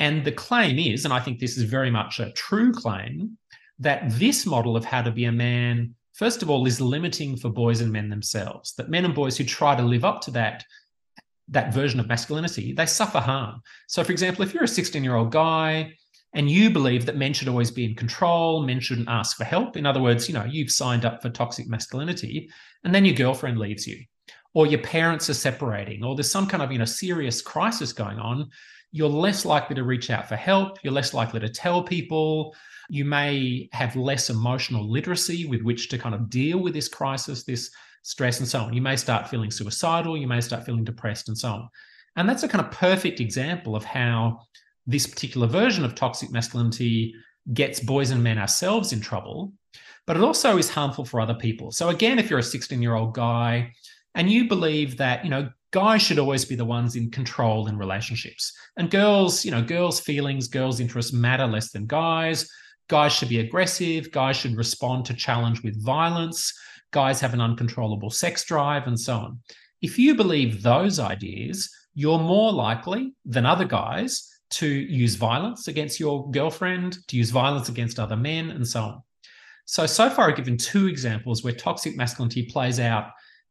And 0.00 0.24
the 0.24 0.32
claim 0.32 0.78
is, 0.78 1.04
and 1.04 1.12
I 1.12 1.20
think 1.20 1.38
this 1.38 1.58
is 1.58 1.64
very 1.64 1.90
much 1.90 2.18
a 2.18 2.32
true 2.32 2.72
claim, 2.72 3.36
that 3.78 4.10
this 4.12 4.46
model 4.46 4.74
of 4.76 4.84
how 4.84 5.02
to 5.02 5.10
be 5.10 5.26
a 5.26 5.32
man, 5.32 5.94
first 6.14 6.42
of 6.42 6.48
all, 6.48 6.66
is 6.66 6.80
limiting 6.80 7.36
for 7.36 7.50
boys 7.50 7.82
and 7.82 7.92
men 7.92 8.08
themselves. 8.08 8.74
That 8.74 8.88
men 8.88 9.04
and 9.04 9.14
boys 9.14 9.36
who 9.36 9.44
try 9.44 9.76
to 9.76 9.82
live 9.82 10.04
up 10.04 10.22
to 10.22 10.30
that, 10.32 10.64
that 11.48 11.74
version 11.74 12.00
of 12.00 12.08
masculinity, 12.08 12.72
they 12.72 12.86
suffer 12.86 13.20
harm. 13.20 13.60
So, 13.88 14.02
for 14.02 14.10
example, 14.10 14.42
if 14.42 14.54
you're 14.54 14.64
a 14.64 14.68
16 14.68 15.04
year 15.04 15.16
old 15.16 15.32
guy 15.32 15.92
and 16.32 16.50
you 16.50 16.70
believe 16.70 17.04
that 17.04 17.16
men 17.16 17.34
should 17.34 17.48
always 17.48 17.70
be 17.70 17.84
in 17.84 17.94
control, 17.94 18.62
men 18.62 18.80
shouldn't 18.80 19.08
ask 19.08 19.36
for 19.36 19.44
help, 19.44 19.76
in 19.76 19.84
other 19.84 20.00
words, 20.00 20.28
you 20.28 20.34
know, 20.34 20.44
you've 20.44 20.72
signed 20.72 21.04
up 21.04 21.20
for 21.20 21.28
toxic 21.28 21.68
masculinity, 21.68 22.48
and 22.84 22.94
then 22.94 23.04
your 23.04 23.16
girlfriend 23.16 23.58
leaves 23.58 23.86
you, 23.86 24.02
or 24.54 24.66
your 24.66 24.80
parents 24.80 25.28
are 25.28 25.34
separating, 25.34 26.04
or 26.04 26.14
there's 26.14 26.30
some 26.30 26.46
kind 26.46 26.62
of, 26.62 26.72
you 26.72 26.78
know, 26.78 26.84
serious 26.86 27.42
crisis 27.42 27.92
going 27.92 28.18
on 28.18 28.48
you're 28.92 29.08
less 29.08 29.44
likely 29.44 29.76
to 29.76 29.84
reach 29.84 30.10
out 30.10 30.28
for 30.28 30.36
help. 30.36 30.78
You're 30.82 30.92
less 30.92 31.14
likely 31.14 31.40
to 31.40 31.48
tell 31.48 31.82
people. 31.82 32.54
You 32.88 33.04
may 33.04 33.68
have 33.72 33.94
less 33.94 34.30
emotional 34.30 34.90
literacy 34.90 35.46
with 35.46 35.62
which 35.62 35.88
to 35.90 35.98
kind 35.98 36.14
of 36.14 36.28
deal 36.28 36.58
with 36.58 36.74
this 36.74 36.88
crisis, 36.88 37.44
this 37.44 37.70
stress, 38.02 38.40
and 38.40 38.48
so 38.48 38.60
on. 38.60 38.72
You 38.74 38.82
may 38.82 38.96
start 38.96 39.28
feeling 39.28 39.50
suicidal. 39.50 40.16
You 40.16 40.26
may 40.26 40.40
start 40.40 40.64
feeling 40.64 40.84
depressed, 40.84 41.28
and 41.28 41.38
so 41.38 41.48
on. 41.50 41.68
And 42.16 42.28
that's 42.28 42.42
a 42.42 42.48
kind 42.48 42.64
of 42.64 42.72
perfect 42.72 43.20
example 43.20 43.76
of 43.76 43.84
how 43.84 44.40
this 44.86 45.06
particular 45.06 45.46
version 45.46 45.84
of 45.84 45.94
toxic 45.94 46.32
masculinity 46.32 47.14
gets 47.54 47.80
boys 47.80 48.10
and 48.10 48.22
men 48.22 48.38
ourselves 48.38 48.92
in 48.92 49.00
trouble, 49.00 49.52
but 50.06 50.16
it 50.16 50.22
also 50.22 50.58
is 50.58 50.68
harmful 50.68 51.04
for 51.04 51.20
other 51.20 51.34
people. 51.34 51.70
So, 51.70 51.88
again, 51.88 52.18
if 52.18 52.28
you're 52.28 52.40
a 52.40 52.44
16 52.44 52.82
year 52.82 52.94
old 52.94 53.14
guy 53.14 53.72
and 54.14 54.30
you 54.30 54.48
believe 54.48 54.96
that, 54.96 55.24
you 55.24 55.30
know, 55.30 55.48
guys 55.70 56.02
should 56.02 56.18
always 56.18 56.44
be 56.44 56.56
the 56.56 56.64
ones 56.64 56.96
in 56.96 57.10
control 57.10 57.68
in 57.68 57.76
relationships. 57.76 58.52
And 58.76 58.90
girls, 58.90 59.44
you 59.44 59.50
know, 59.50 59.62
girls' 59.62 60.00
feelings, 60.00 60.48
girls' 60.48 60.80
interests 60.80 61.12
matter 61.12 61.46
less 61.46 61.70
than 61.70 61.86
guys. 61.86 62.50
Guys 62.88 63.12
should 63.12 63.28
be 63.28 63.40
aggressive. 63.40 64.10
Guys 64.10 64.36
should 64.36 64.56
respond 64.56 65.04
to 65.04 65.14
challenge 65.14 65.62
with 65.62 65.82
violence. 65.84 66.52
Guys 66.92 67.20
have 67.20 67.34
an 67.34 67.40
uncontrollable 67.40 68.10
sex 68.10 68.44
drive, 68.44 68.88
and 68.88 68.98
so 68.98 69.14
on. 69.14 69.40
If 69.80 69.98
you 69.98 70.16
believe 70.16 70.62
those 70.62 70.98
ideas, 70.98 71.70
you're 71.94 72.18
more 72.18 72.52
likely 72.52 73.14
than 73.24 73.46
other 73.46 73.64
guys 73.64 74.26
to 74.50 74.66
use 74.66 75.14
violence 75.14 75.68
against 75.68 76.00
your 76.00 76.28
girlfriend, 76.32 76.98
to 77.06 77.16
use 77.16 77.30
violence 77.30 77.68
against 77.68 78.00
other 78.00 78.16
men, 78.16 78.50
and 78.50 78.66
so 78.66 78.82
on. 78.82 79.02
So, 79.66 79.86
so 79.86 80.10
far, 80.10 80.28
I've 80.28 80.36
given 80.36 80.56
two 80.56 80.88
examples 80.88 81.44
where 81.44 81.52
toxic 81.52 81.96
masculinity 81.96 82.42
plays 82.42 82.80
out 82.80 83.10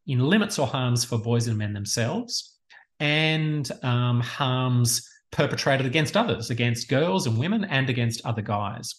in 0.09 0.19
limits 0.19 0.59
or 0.59 0.67
harms 0.67 1.05
for 1.05 1.17
boys 1.17 1.47
and 1.47 1.57
men 1.57 1.71
themselves 1.71 2.57
and 2.99 3.71
um, 3.83 4.19
harms 4.19 5.07
perpetrated 5.31 5.85
against 5.85 6.17
others, 6.17 6.49
against 6.49 6.89
girls 6.89 7.27
and 7.27 7.37
women, 7.37 7.63
and 7.65 7.89
against 7.89 8.25
other 8.25 8.41
guys. 8.41 8.93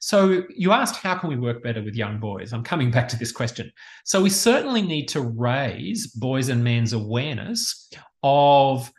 So 0.00 0.44
you 0.54 0.72
asked, 0.72 0.96
how 0.96 1.16
can 1.16 1.28
we 1.28 1.36
work 1.36 1.62
better 1.62 1.82
with 1.82 1.96
young 1.96 2.20
boys? 2.20 2.52
I'm 2.52 2.62
coming 2.62 2.90
back 2.90 3.08
to 3.08 3.18
this 3.18 3.32
question. 3.32 3.72
So 4.04 4.22
we 4.22 4.30
certainly 4.30 4.82
need 4.82 5.08
to 5.08 5.20
raise 5.22 6.06
boys 6.06 6.48
and 6.50 6.62
men's 6.62 6.92
awareness 6.92 7.90
of 8.22 8.90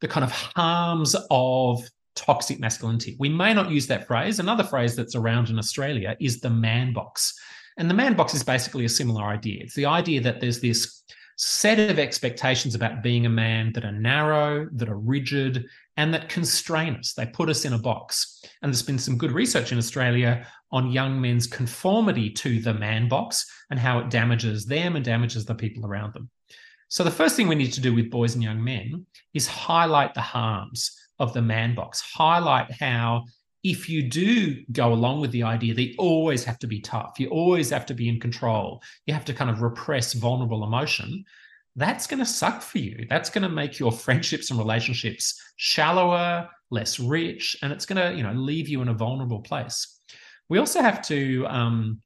the 0.00 0.08
kind 0.08 0.24
of 0.24 0.32
harms 0.32 1.14
of 1.30 1.82
toxic 2.14 2.58
masculinity. 2.58 3.16
We 3.18 3.28
may 3.28 3.52
not 3.52 3.70
use 3.70 3.86
that 3.88 4.06
phrase. 4.06 4.38
Another 4.38 4.64
phrase 4.64 4.96
that's 4.96 5.14
around 5.14 5.50
in 5.50 5.58
Australia 5.58 6.16
is 6.20 6.40
the 6.40 6.50
man 6.50 6.92
box. 6.92 7.38
And 7.78 7.88
the 7.88 7.94
man 7.94 8.14
box 8.14 8.34
is 8.34 8.42
basically 8.42 8.84
a 8.84 8.88
similar 8.88 9.24
idea. 9.24 9.62
It's 9.62 9.74
the 9.74 9.86
idea 9.86 10.20
that 10.20 10.40
there's 10.40 10.60
this 10.60 11.01
set 11.44 11.80
of 11.90 11.98
expectations 11.98 12.76
about 12.76 13.02
being 13.02 13.26
a 13.26 13.30
man 13.30 13.72
that 13.72 13.84
are 13.84 13.90
narrow, 13.90 14.68
that 14.74 14.88
are 14.88 14.98
rigid, 14.98 15.66
and 15.96 16.14
that 16.14 16.28
constrain 16.28 16.94
us. 16.94 17.14
They 17.14 17.26
put 17.26 17.48
us 17.48 17.64
in 17.64 17.72
a 17.72 17.78
box. 17.78 18.44
And 18.62 18.72
there's 18.72 18.84
been 18.84 18.96
some 18.98 19.18
good 19.18 19.32
research 19.32 19.72
in 19.72 19.78
Australia 19.78 20.46
on 20.70 20.92
young 20.92 21.20
men's 21.20 21.48
conformity 21.48 22.30
to 22.30 22.60
the 22.60 22.72
man 22.72 23.08
box 23.08 23.44
and 23.70 23.80
how 23.80 23.98
it 23.98 24.08
damages 24.08 24.66
them 24.66 24.94
and 24.94 25.04
damages 25.04 25.44
the 25.44 25.54
people 25.56 25.84
around 25.84 26.14
them. 26.14 26.30
So, 26.86 27.02
the 27.02 27.10
first 27.10 27.34
thing 27.34 27.48
we 27.48 27.56
need 27.56 27.72
to 27.72 27.80
do 27.80 27.92
with 27.92 28.10
boys 28.10 28.34
and 28.34 28.42
young 28.42 28.62
men 28.62 29.04
is 29.34 29.48
highlight 29.48 30.14
the 30.14 30.20
harms 30.20 30.96
of 31.18 31.32
the 31.32 31.42
man 31.42 31.74
box, 31.74 32.00
highlight 32.00 32.70
how 32.70 33.24
if 33.62 33.88
you 33.88 34.02
do 34.02 34.64
go 34.72 34.92
along 34.92 35.20
with 35.20 35.30
the 35.30 35.44
idea 35.44 35.72
that 35.74 35.82
you 35.82 35.94
always 35.98 36.44
have 36.44 36.58
to 36.58 36.66
be 36.66 36.80
tough, 36.80 37.18
you 37.18 37.28
always 37.28 37.70
have 37.70 37.86
to 37.86 37.94
be 37.94 38.08
in 38.08 38.18
control, 38.18 38.82
you 39.06 39.14
have 39.14 39.24
to 39.24 39.34
kind 39.34 39.50
of 39.50 39.62
repress 39.62 40.14
vulnerable 40.14 40.64
emotion, 40.64 41.24
that's 41.76 42.06
going 42.06 42.18
to 42.18 42.26
suck 42.26 42.60
for 42.60 42.78
you. 42.78 43.06
That's 43.08 43.30
going 43.30 43.42
to 43.42 43.48
make 43.48 43.78
your 43.78 43.92
friendships 43.92 44.50
and 44.50 44.58
relationships 44.58 45.40
shallower, 45.56 46.48
less 46.70 47.00
rich, 47.00 47.56
and 47.62 47.72
it's 47.72 47.86
going 47.86 48.02
to, 48.02 48.16
you 48.16 48.22
know, 48.22 48.32
leave 48.32 48.68
you 48.68 48.82
in 48.82 48.88
a 48.88 48.94
vulnerable 48.94 49.40
place. 49.40 50.00
We 50.48 50.58
also 50.58 50.82
have 50.82 51.00
to 51.02 51.46
um, 51.46 52.02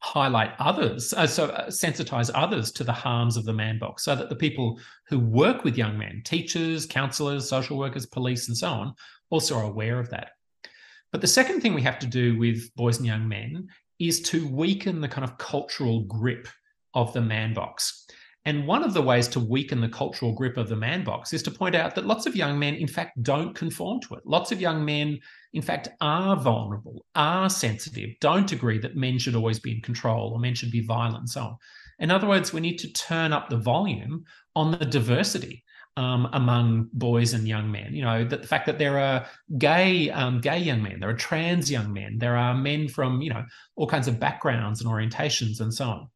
highlight 0.00 0.52
others, 0.58 1.14
uh, 1.14 1.26
so 1.26 1.46
uh, 1.46 1.68
sensitize 1.68 2.30
others 2.34 2.70
to 2.72 2.84
the 2.84 2.92
harms 2.92 3.36
of 3.36 3.44
the 3.44 3.52
man 3.52 3.78
box, 3.78 4.04
so 4.04 4.14
that 4.14 4.28
the 4.28 4.36
people 4.36 4.78
who 5.06 5.18
work 5.18 5.64
with 5.64 5.78
young 5.78 5.96
men, 5.96 6.22
teachers, 6.24 6.84
counselors, 6.84 7.48
social 7.48 7.78
workers, 7.78 8.04
police, 8.04 8.48
and 8.48 8.56
so 8.56 8.68
on, 8.68 8.94
also 9.30 9.56
are 9.56 9.64
aware 9.64 9.98
of 9.98 10.10
that. 10.10 10.32
But 11.12 11.20
the 11.20 11.26
second 11.26 11.60
thing 11.60 11.74
we 11.74 11.82
have 11.82 11.98
to 12.00 12.06
do 12.06 12.38
with 12.38 12.74
boys 12.74 12.98
and 12.98 13.06
young 13.06 13.28
men 13.28 13.68
is 13.98 14.20
to 14.22 14.46
weaken 14.48 15.00
the 15.00 15.08
kind 15.08 15.24
of 15.24 15.38
cultural 15.38 16.02
grip 16.04 16.48
of 16.94 17.12
the 17.12 17.20
man 17.20 17.54
box. 17.54 18.06
And 18.44 18.66
one 18.66 18.82
of 18.82 18.94
the 18.94 19.02
ways 19.02 19.28
to 19.28 19.40
weaken 19.40 19.80
the 19.80 19.88
cultural 19.88 20.32
grip 20.32 20.56
of 20.56 20.68
the 20.68 20.76
man 20.76 21.04
box 21.04 21.32
is 21.32 21.42
to 21.42 21.50
point 21.50 21.74
out 21.74 21.94
that 21.94 22.06
lots 22.06 22.26
of 22.26 22.36
young 22.36 22.58
men, 22.58 22.74
in 22.74 22.86
fact, 22.86 23.22
don't 23.22 23.54
conform 23.54 24.00
to 24.02 24.14
it. 24.14 24.22
Lots 24.24 24.52
of 24.52 24.60
young 24.60 24.84
men, 24.84 25.18
in 25.52 25.60
fact, 25.60 25.88
are 26.00 26.36
vulnerable, 26.36 27.04
are 27.14 27.50
sensitive, 27.50 28.10
don't 28.20 28.50
agree 28.52 28.78
that 28.78 28.96
men 28.96 29.18
should 29.18 29.34
always 29.34 29.58
be 29.58 29.72
in 29.72 29.82
control 29.82 30.32
or 30.32 30.38
men 30.38 30.54
should 30.54 30.70
be 30.70 30.80
violent 30.80 31.18
and 31.18 31.28
so 31.28 31.42
on. 31.42 31.56
In 31.98 32.10
other 32.10 32.28
words, 32.28 32.52
we 32.52 32.60
need 32.60 32.78
to 32.78 32.92
turn 32.92 33.32
up 33.32 33.50
the 33.50 33.56
volume 33.56 34.24
on 34.54 34.70
the 34.70 34.86
diversity 34.86 35.64
um, 35.98 36.28
among 36.32 36.88
boys 36.92 37.34
and 37.34 37.48
young 37.48 37.72
men. 37.72 37.92
You 37.92 38.02
know, 38.02 38.24
that 38.24 38.42
the 38.42 38.46
fact 38.46 38.66
that 38.66 38.78
there 38.78 39.00
are 39.00 39.26
gay 39.58 40.10
um, 40.10 40.40
gay 40.40 40.58
young 40.58 40.80
men, 40.80 41.00
there 41.00 41.08
are 41.10 41.24
trans 41.28 41.68
young 41.68 41.92
men, 41.92 42.18
there 42.18 42.36
are 42.36 42.54
men 42.54 42.88
from 42.88 43.20
you 43.20 43.30
know 43.30 43.44
all 43.74 43.88
kinds 43.88 44.06
of 44.06 44.20
backgrounds 44.20 44.80
and 44.80 44.88
orientations 44.88 45.60
and 45.60 45.74
so 45.74 45.86
on. 45.86 46.08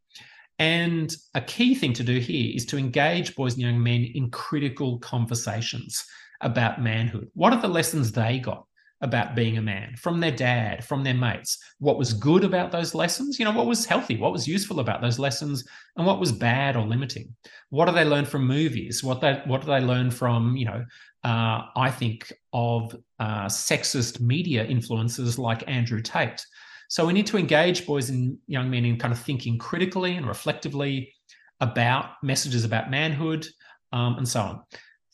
And 0.61 1.13
a 1.35 1.41
key 1.41 1.75
thing 1.75 1.93
to 1.95 2.05
do 2.05 2.21
here 2.21 2.53
is 2.55 2.65
to 2.67 2.79
engage 2.79 3.35
boys 3.35 3.55
and 3.55 3.63
young 3.63 3.83
men 3.83 4.09
in 4.15 4.31
critical 4.31 5.01
conversations 5.01 6.05
about 6.41 6.81
manhood. 6.81 7.29
What 7.35 7.53
are 7.53 7.61
the 7.61 7.67
lessons 7.67 8.13
they 8.13 8.39
got? 8.39 8.67
About 9.03 9.35
being 9.35 9.59
a 9.59 9.63
man 9.63 9.95
from 9.97 10.21
their 10.21 10.31
dad, 10.31 10.85
from 10.85 11.03
their 11.03 11.15
mates. 11.15 11.59
What 11.81 11.99
was 11.99 12.15
good 12.15 12.45
about 12.45 12.71
those 12.71 12.95
lessons? 12.95 13.39
You 13.39 13.45
know, 13.45 13.51
what 13.51 13.67
was 13.67 13.85
healthy? 13.85 14.17
What 14.17 14.33
was 14.33 14.47
useful 14.47 14.81
about 14.81 15.03
those 15.03 15.19
lessons? 15.19 15.65
And 15.97 16.07
what 16.07 16.21
was 16.21 16.33
bad 16.33 16.77
or 16.77 16.87
limiting? 16.87 17.35
What 17.71 17.87
do 17.87 17.93
they 17.93 18.05
learn 18.05 18.25
from 18.25 18.47
movies? 18.47 19.03
What 19.03 19.21
they 19.21 19.43
what 19.45 19.61
do 19.61 19.67
they 19.67 19.81
learn 19.81 20.11
from, 20.11 20.57
you 20.57 20.67
know, 20.67 20.85
uh, 21.25 21.63
I 21.77 21.91
think 21.91 22.33
of 22.53 22.95
uh, 23.19 23.47
sexist 23.47 24.21
media 24.21 24.65
influences 24.65 25.39
like 25.39 25.69
Andrew 25.69 26.01
Tate. 26.01 26.45
So 26.89 27.07
we 27.07 27.13
need 27.13 27.27
to 27.29 27.39
engage 27.39 27.87
boys 27.87 28.11
and 28.11 28.37
young 28.47 28.71
men 28.71 28.85
in 28.85 28.99
kind 28.99 29.13
of 29.13 29.19
thinking 29.21 29.59
critically 29.59 30.17
and 30.17 30.27
reflectively 30.27 31.13
about 31.61 32.23
messages 32.23 32.65
about 32.65 32.91
manhood 32.91 33.47
um, 33.93 34.17
and 34.19 34.29
so 34.29 34.41
on. 34.41 34.63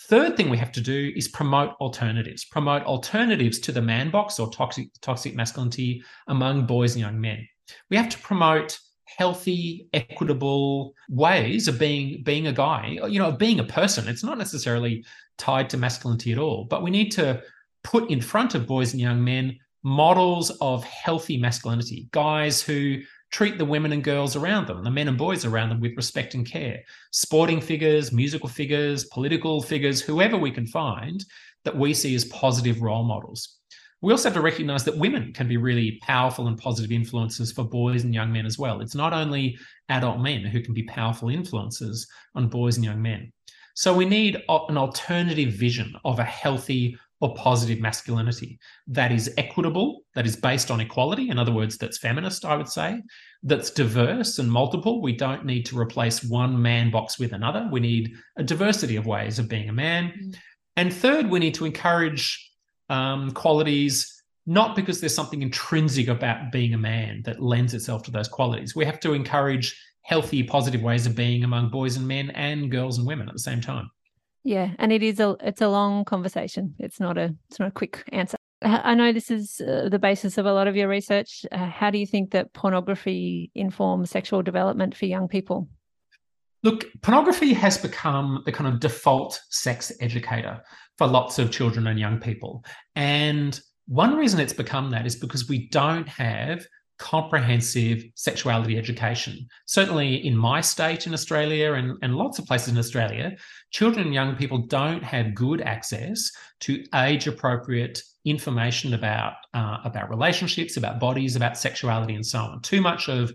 Third 0.03 0.37
thing 0.37 0.49
we 0.49 0.57
have 0.59 0.73
to 0.73 0.81
do 0.81 1.13
is 1.17 1.29
promote 1.29 1.75
alternatives, 1.81 2.45
promote 2.45 2.85
alternatives 2.85 3.59
to 3.61 3.73
the 3.73 3.83
man 3.83 4.11
box 4.11 4.39
or 4.39 4.51
toxic, 4.51 4.91
toxic 5.01 5.35
masculinity 5.35 6.03
among 6.29 6.67
boys 6.67 6.95
and 6.95 7.01
young 7.01 7.21
men. 7.21 7.47
We 7.91 7.97
have 7.97 8.09
to 8.11 8.19
promote 8.19 8.79
healthy, 9.05 9.89
equitable 9.93 10.95
ways 11.09 11.67
of 11.67 11.79
being 11.79 12.23
being 12.23 12.47
a 12.47 12.53
guy, 12.53 12.99
you 13.09 13.19
know, 13.19 13.29
of 13.29 13.39
being 13.39 13.59
a 13.59 13.65
person. 13.65 14.07
It's 14.07 14.25
not 14.25 14.39
necessarily 14.39 15.05
tied 15.37 15.69
to 15.71 15.77
masculinity 15.77 16.33
at 16.33 16.39
all, 16.39 16.65
but 16.65 16.83
we 16.83 16.91
need 16.91 17.11
to 17.13 17.43
put 17.83 18.11
in 18.11 18.21
front 18.21 18.55
of 18.55 18.67
boys 18.67 18.93
and 18.93 19.01
young 19.01 19.23
men 19.25 19.59
models 19.83 20.51
of 20.61 20.85
healthy 20.85 21.39
masculinity, 21.39 22.09
guys 22.13 22.61
who 22.61 22.99
treat 23.31 23.59
the 23.59 23.65
women 23.65 23.93
and 23.93 24.03
girls 24.03 24.37
around 24.37 24.67
them, 24.67 24.83
the 24.83 24.91
men 24.91 25.09
and 25.09 25.19
boys 25.19 25.45
around 25.45 25.69
them 25.69 25.81
with 25.81 25.97
respect 25.97 26.35
and 26.35 26.47
care. 26.47 26.83
Sporting 27.13 27.61
figures, 27.61 28.13
musical 28.13 28.49
figures, 28.49 29.05
political 29.05 29.61
figures, 29.61 30.01
whoever 30.01 30.37
we 30.37 30.51
can 30.51 30.67
find 30.67 31.25
that 31.65 31.77
we 31.77 31.93
see 31.93 32.15
as 32.15 32.25
positive 32.27 32.81
role 32.81 33.05
models. 33.05 33.59
We 34.01 34.13
also 34.13 34.29
have 34.29 34.37
to 34.37 34.41
recognize 34.41 34.85
that 34.85 34.97
women 34.97 35.33
can 35.33 35.49
be 35.49 35.57
really 35.57 35.99
powerful 36.03 36.47
and 36.47 36.57
positive 36.57 36.93
influences 36.93 37.51
for 37.51 37.65
boys 37.65 38.05
and 38.05 38.15
young 38.15 38.33
men 38.33 38.47
as 38.47 38.59
well. 38.59 38.81
It's 38.81 38.95
not 38.95 39.13
only 39.13 39.59
adult 39.89 40.21
men 40.21 40.45
who 40.45 40.61
can 40.61 40.73
be 40.73 40.85
powerful 40.85 41.31
influences 41.31 42.07
on 42.37 42.49
boys 42.49 42.77
and 42.77 42.85
young 42.85 43.03
men. 43.03 43.33
So 43.75 43.93
we 43.93 44.05
need 44.05 44.37
an 44.49 44.77
alternative 44.77 45.53
vision 45.53 45.95
of 46.05 46.21
a 46.21 46.25
healthy, 46.25 46.97
or 47.21 47.35
positive 47.35 47.81
masculinity 47.81 48.59
that 48.87 49.11
is 49.11 49.33
equitable, 49.37 50.03
that 50.15 50.27
is 50.27 50.37
based 50.37 50.71
on 50.71 50.81
equality. 50.81 51.31
In 51.31 51.39
other 51.39 51.53
words, 51.53 51.77
that's 51.77 51.99
feminist, 51.99 52.45
I 52.45 52.57
would 52.57 52.69
say, 52.69 53.03
that's 53.43 53.71
diverse 53.71 54.39
and 54.39 54.51
multiple. 54.51 55.03
We 55.03 55.17
don't 55.17 55.45
need 55.45 55.67
to 55.67 55.79
replace 55.79 56.23
one 56.23 56.61
man 56.61 56.91
box 56.91 57.19
with 57.19 57.33
another. 57.33 57.69
We 57.73 57.81
need 57.81 58.15
a 58.37 58.43
diversity 58.43 58.97
of 58.97 59.07
ways 59.07 59.39
of 59.39 59.49
being 59.49 59.69
a 59.69 59.73
man. 59.73 60.13
Mm. 60.13 60.37
And 60.77 60.95
third, 60.95 61.29
we 61.29 61.41
need 61.41 61.55
to 61.55 61.65
encourage 61.65 62.53
um, 62.89 63.33
qualities 63.33 64.15
not 64.47 64.75
because 64.75 64.99
there's 64.99 65.15
something 65.15 65.43
intrinsic 65.43 66.09
about 66.09 66.51
being 66.51 66.73
a 66.73 66.79
man 66.79 67.21
that 67.27 67.43
lends 67.43 67.75
itself 67.75 68.03
to 68.03 68.11
those 68.11 68.29
qualities. 68.29 68.75
We 68.75 68.87
have 68.87 68.99
to 69.01 69.13
encourage 69.13 69.79
healthy, 70.03 70.43
positive 70.43 70.81
ways 70.81 71.05
of 71.05 71.15
being 71.15 71.45
among 71.45 71.69
boys 71.69 71.99
and 71.99 72.09
men 72.09 72.31
and 72.31 72.71
girls 72.71 72.97
and 72.97 73.07
women 73.07 73.29
at 73.29 73.35
the 73.35 73.41
same 73.41 73.61
time. 73.61 73.91
Yeah, 74.49 74.71
and 74.79 74.95
it 74.95 75.03
is 75.03 75.21
a 75.21 75.37
it's 75.43 75.61
a 75.61 75.69
long 75.69 76.07
conversation. 76.07 76.75
It's 76.79 76.99
not 76.99 77.19
a 77.19 77.35
it's 77.51 77.61
not 77.61 77.69
a 77.69 77.71
quick 77.71 78.03
answer. 78.13 78.39
I 78.63 78.95
know 78.95 79.13
this 79.13 79.31
is 79.31 79.61
uh, 79.61 79.91
the 79.91 79.99
basis 79.99 80.39
of 80.39 80.47
a 80.47 80.53
lot 80.55 80.67
of 80.67 80.75
your 80.75 80.89
research. 80.89 81.45
Uh, 81.53 81.67
how 81.67 81.91
do 81.91 81.99
you 81.99 82.07
think 82.07 82.31
that 82.31 82.55
pornography 82.55 83.51
informs 83.55 84.09
sexual 84.11 84.41
development 84.41 84.97
for 84.97 85.05
young 85.05 85.29
people? 85.29 85.69
Look, 86.63 86.87
pornography 87.03 87.53
has 87.53 87.77
become 87.77 88.43
the 88.47 88.53
kind 88.53 88.73
of 88.73 88.81
default 88.81 89.39
sex 89.51 89.93
educator 90.01 90.63
for 90.97 91.07
lots 91.07 91.39
of 91.39 91.51
children 91.51 91.87
and 91.87 92.01
young 92.01 92.19
people. 92.19 92.65
And 92.97 93.61
one 93.87 94.17
reason 94.17 94.41
it's 94.41 94.55
become 94.55 94.89
that 94.93 95.05
is 95.05 95.17
because 95.17 95.47
we 95.47 95.69
don't 95.69 96.09
have 96.09 96.67
comprehensive 96.99 98.05
sexuality 98.15 98.77
education. 98.77 99.47
Certainly 99.67 100.27
in 100.27 100.37
my 100.37 100.61
state 100.61 101.07
in 101.07 101.15
Australia 101.15 101.75
and, 101.75 101.97
and 102.03 102.17
lots 102.17 102.39
of 102.39 102.47
places 102.47 102.69
in 102.69 102.79
Australia, 102.79 103.37
children 103.71 104.07
and 104.07 104.15
young 104.15 104.37
people 104.37 104.59
don't 104.59 105.03
have 105.03 105.35
good 105.35 105.61
access 105.61 106.31
to 106.61 106.85
age 106.95 107.27
appropriate 107.27 108.03
information 108.25 108.95
about 108.95 109.35
uh, 109.55 109.79
about 109.85 110.11
relationships, 110.11 110.77
about 110.77 111.01
bodies, 111.01 111.37
about 111.37 111.57
sexuality, 111.57 112.15
and 112.15 112.27
so 112.27 112.41
on. 112.41 112.61
Too 112.63 112.81
much 112.81 113.09
of 113.09 113.33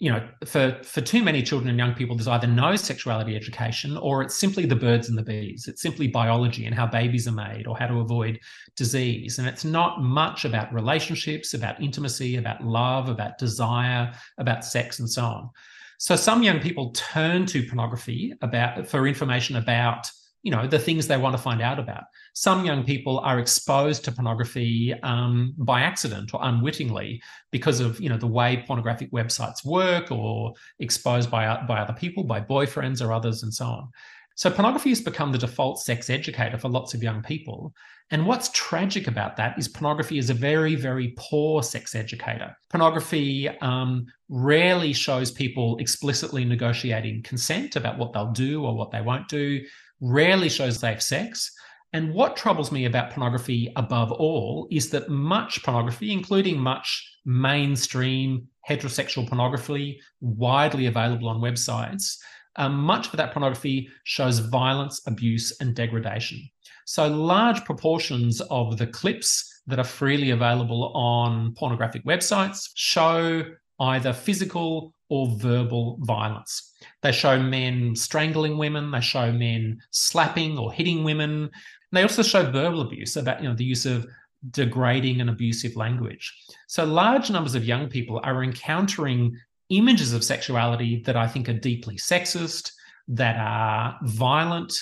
you 0.00 0.10
know, 0.10 0.26
for 0.46 0.80
for 0.82 1.02
too 1.02 1.22
many 1.22 1.42
children 1.42 1.68
and 1.68 1.78
young 1.78 1.92
people, 1.94 2.16
there's 2.16 2.26
either 2.26 2.46
no 2.46 2.74
sexuality 2.74 3.36
education 3.36 3.98
or 3.98 4.22
it's 4.22 4.34
simply 4.34 4.64
the 4.64 4.74
birds 4.74 5.10
and 5.10 5.18
the 5.18 5.22
bees. 5.22 5.68
It's 5.68 5.82
simply 5.82 6.08
biology 6.08 6.64
and 6.64 6.74
how 6.74 6.86
babies 6.86 7.28
are 7.28 7.32
made 7.32 7.66
or 7.66 7.76
how 7.76 7.86
to 7.86 8.00
avoid 8.00 8.40
disease. 8.76 9.38
And 9.38 9.46
it's 9.46 9.64
not 9.64 10.02
much 10.02 10.46
about 10.46 10.72
relationships, 10.72 11.52
about 11.52 11.82
intimacy, 11.82 12.36
about 12.36 12.64
love, 12.64 13.10
about 13.10 13.36
desire, 13.36 14.10
about 14.38 14.64
sex, 14.64 15.00
and 15.00 15.08
so 15.08 15.22
on. 15.22 15.50
So 15.98 16.16
some 16.16 16.42
young 16.42 16.60
people 16.60 16.92
turn 16.92 17.44
to 17.46 17.62
pornography 17.66 18.32
about 18.40 18.86
for 18.86 19.06
information 19.06 19.56
about 19.56 20.10
you 20.42 20.50
know 20.50 20.66
the 20.66 20.78
things 20.78 21.06
they 21.06 21.16
want 21.16 21.36
to 21.36 21.42
find 21.42 21.60
out 21.60 21.78
about. 21.78 22.04
Some 22.32 22.64
young 22.64 22.84
people 22.84 23.18
are 23.20 23.38
exposed 23.38 24.04
to 24.04 24.12
pornography 24.12 24.94
um, 25.02 25.54
by 25.58 25.82
accident 25.82 26.32
or 26.32 26.40
unwittingly 26.42 27.22
because 27.50 27.80
of 27.80 28.00
you 28.00 28.08
know 28.08 28.16
the 28.16 28.26
way 28.26 28.64
pornographic 28.66 29.12
websites 29.12 29.64
work 29.64 30.10
or 30.10 30.54
exposed 30.78 31.30
by, 31.30 31.62
by 31.66 31.80
other 31.80 31.92
people 31.92 32.24
by 32.24 32.40
boyfriends 32.40 33.04
or 33.04 33.12
others 33.12 33.42
and 33.42 33.52
so 33.52 33.66
on. 33.66 33.88
So 34.36 34.50
pornography 34.50 34.88
has 34.88 35.02
become 35.02 35.32
the 35.32 35.38
default 35.38 35.80
sex 35.80 36.08
educator 36.08 36.56
for 36.56 36.70
lots 36.70 36.94
of 36.94 37.02
young 37.02 37.22
people. 37.22 37.74
And 38.10 38.26
what's 38.26 38.50
tragic 38.54 39.06
about 39.06 39.36
that 39.36 39.58
is 39.58 39.68
pornography 39.68 40.18
is 40.18 40.30
a 40.30 40.34
very, 40.34 40.74
very 40.74 41.14
poor 41.16 41.62
sex 41.62 41.94
educator. 41.94 42.56
Pornography 42.70 43.48
um, 43.60 44.06
rarely 44.30 44.92
shows 44.92 45.30
people 45.30 45.76
explicitly 45.76 46.44
negotiating 46.44 47.22
consent 47.22 47.76
about 47.76 47.98
what 47.98 48.12
they'll 48.12 48.32
do 48.32 48.64
or 48.64 48.74
what 48.74 48.90
they 48.90 49.02
won't 49.02 49.28
do 49.28 49.60
rarely 50.00 50.48
shows 50.48 50.78
safe 50.78 51.02
sex. 51.02 51.52
And 51.92 52.14
what 52.14 52.36
troubles 52.36 52.70
me 52.70 52.84
about 52.84 53.10
pornography 53.10 53.72
above 53.76 54.12
all 54.12 54.68
is 54.70 54.90
that 54.90 55.08
much 55.08 55.62
pornography, 55.62 56.12
including 56.12 56.58
much 56.58 57.18
mainstream 57.24 58.46
heterosexual 58.68 59.26
pornography, 59.26 60.00
widely 60.20 60.86
available 60.86 61.28
on 61.28 61.40
websites, 61.40 62.16
um, 62.56 62.74
much 62.74 63.08
of 63.08 63.16
that 63.16 63.32
pornography 63.32 63.88
shows 64.04 64.38
violence, 64.38 65.00
abuse, 65.06 65.56
and 65.60 65.74
degradation. 65.74 66.38
So, 66.84 67.08
large 67.08 67.64
proportions 67.64 68.40
of 68.50 68.76
the 68.76 68.86
clips 68.86 69.62
that 69.66 69.78
are 69.78 69.84
freely 69.84 70.30
available 70.30 70.92
on 70.94 71.54
pornographic 71.54 72.04
websites 72.04 72.70
show 72.74 73.44
either 73.78 74.12
physical 74.12 74.92
or 75.10 75.36
verbal 75.38 75.98
violence. 76.00 76.72
They 77.02 77.12
show 77.12 77.38
men 77.38 77.94
strangling 77.94 78.56
women, 78.56 78.90
they 78.90 79.00
show 79.00 79.30
men 79.30 79.80
slapping 79.90 80.56
or 80.56 80.72
hitting 80.72 81.04
women. 81.04 81.50
They 81.92 82.02
also 82.02 82.22
show 82.22 82.50
verbal 82.50 82.80
abuse 82.80 83.16
about 83.16 83.42
you 83.42 83.48
know 83.48 83.54
the 83.54 83.64
use 83.64 83.84
of 83.84 84.06
degrading 84.50 85.20
and 85.20 85.28
abusive 85.28 85.76
language. 85.76 86.34
So 86.66 86.84
large 86.84 87.30
numbers 87.30 87.54
of 87.54 87.64
young 87.64 87.88
people 87.88 88.20
are 88.22 88.42
encountering 88.42 89.36
images 89.68 90.14
of 90.14 90.24
sexuality 90.24 91.02
that 91.04 91.16
I 91.16 91.26
think 91.26 91.48
are 91.48 91.54
deeply 91.54 91.96
sexist, 91.96 92.72
that 93.08 93.36
are 93.38 93.98
violent, 94.02 94.72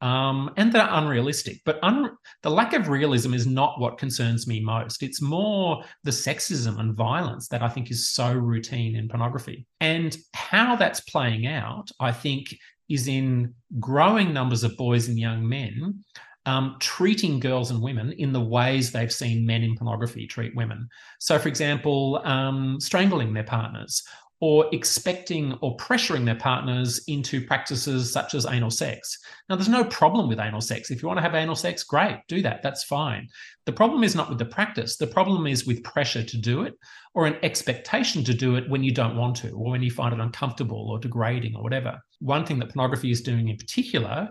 um, 0.00 0.50
and 0.56 0.72
that 0.72 0.88
are 0.88 1.02
unrealistic. 1.02 1.60
But 1.64 1.78
un- 1.82 2.16
the 2.42 2.50
lack 2.50 2.72
of 2.72 2.88
realism 2.88 3.34
is 3.34 3.46
not 3.46 3.80
what 3.80 3.98
concerns 3.98 4.46
me 4.46 4.60
most. 4.60 5.02
It's 5.02 5.22
more 5.22 5.82
the 6.04 6.10
sexism 6.10 6.78
and 6.78 6.94
violence 6.94 7.48
that 7.48 7.62
I 7.62 7.68
think 7.68 7.90
is 7.90 8.10
so 8.10 8.32
routine 8.32 8.96
in 8.96 9.08
pornography. 9.08 9.66
And 9.80 10.16
how 10.34 10.76
that's 10.76 11.00
playing 11.00 11.46
out, 11.46 11.90
I 12.00 12.12
think, 12.12 12.56
is 12.88 13.08
in 13.08 13.54
growing 13.80 14.32
numbers 14.32 14.62
of 14.62 14.76
boys 14.76 15.08
and 15.08 15.18
young 15.18 15.48
men 15.48 16.04
um, 16.46 16.76
treating 16.78 17.40
girls 17.40 17.72
and 17.72 17.82
women 17.82 18.12
in 18.12 18.32
the 18.32 18.40
ways 18.40 18.92
they've 18.92 19.12
seen 19.12 19.44
men 19.44 19.62
in 19.62 19.76
pornography 19.76 20.26
treat 20.26 20.54
women. 20.54 20.88
So, 21.18 21.38
for 21.38 21.48
example, 21.48 22.22
um, 22.24 22.78
strangling 22.80 23.34
their 23.34 23.42
partners 23.42 24.04
or 24.40 24.66
expecting 24.72 25.54
or 25.62 25.76
pressuring 25.78 26.24
their 26.26 26.36
partners 26.36 27.02
into 27.08 27.44
practices 27.44 28.12
such 28.12 28.34
as 28.34 28.44
anal 28.44 28.70
sex. 28.70 29.18
Now, 29.48 29.56
there's 29.56 29.68
no 29.68 29.84
problem 29.84 30.28
with 30.28 30.38
anal 30.38 30.60
sex. 30.60 30.90
If 30.90 31.02
you 31.02 31.08
want 31.08 31.18
to 31.18 31.22
have 31.22 31.34
anal 31.34 31.54
sex, 31.54 31.84
great, 31.84 32.18
do 32.28 32.42
that. 32.42 32.62
That's 32.62 32.84
fine. 32.84 33.28
The 33.64 33.72
problem 33.72 34.04
is 34.04 34.14
not 34.14 34.28
with 34.28 34.38
the 34.38 34.44
practice. 34.44 34.96
The 34.96 35.06
problem 35.06 35.46
is 35.46 35.66
with 35.66 35.82
pressure 35.82 36.22
to 36.22 36.36
do 36.36 36.62
it 36.62 36.74
or 37.14 37.26
an 37.26 37.36
expectation 37.42 38.22
to 38.24 38.34
do 38.34 38.56
it 38.56 38.68
when 38.68 38.84
you 38.84 38.92
don't 38.92 39.16
want 39.16 39.36
to 39.36 39.50
or 39.52 39.70
when 39.70 39.82
you 39.82 39.90
find 39.90 40.12
it 40.12 40.20
uncomfortable 40.20 40.90
or 40.90 40.98
degrading 40.98 41.56
or 41.56 41.62
whatever. 41.62 41.98
One 42.20 42.44
thing 42.44 42.58
that 42.58 42.74
pornography 42.74 43.10
is 43.10 43.22
doing 43.22 43.48
in 43.48 43.56
particular 43.56 44.28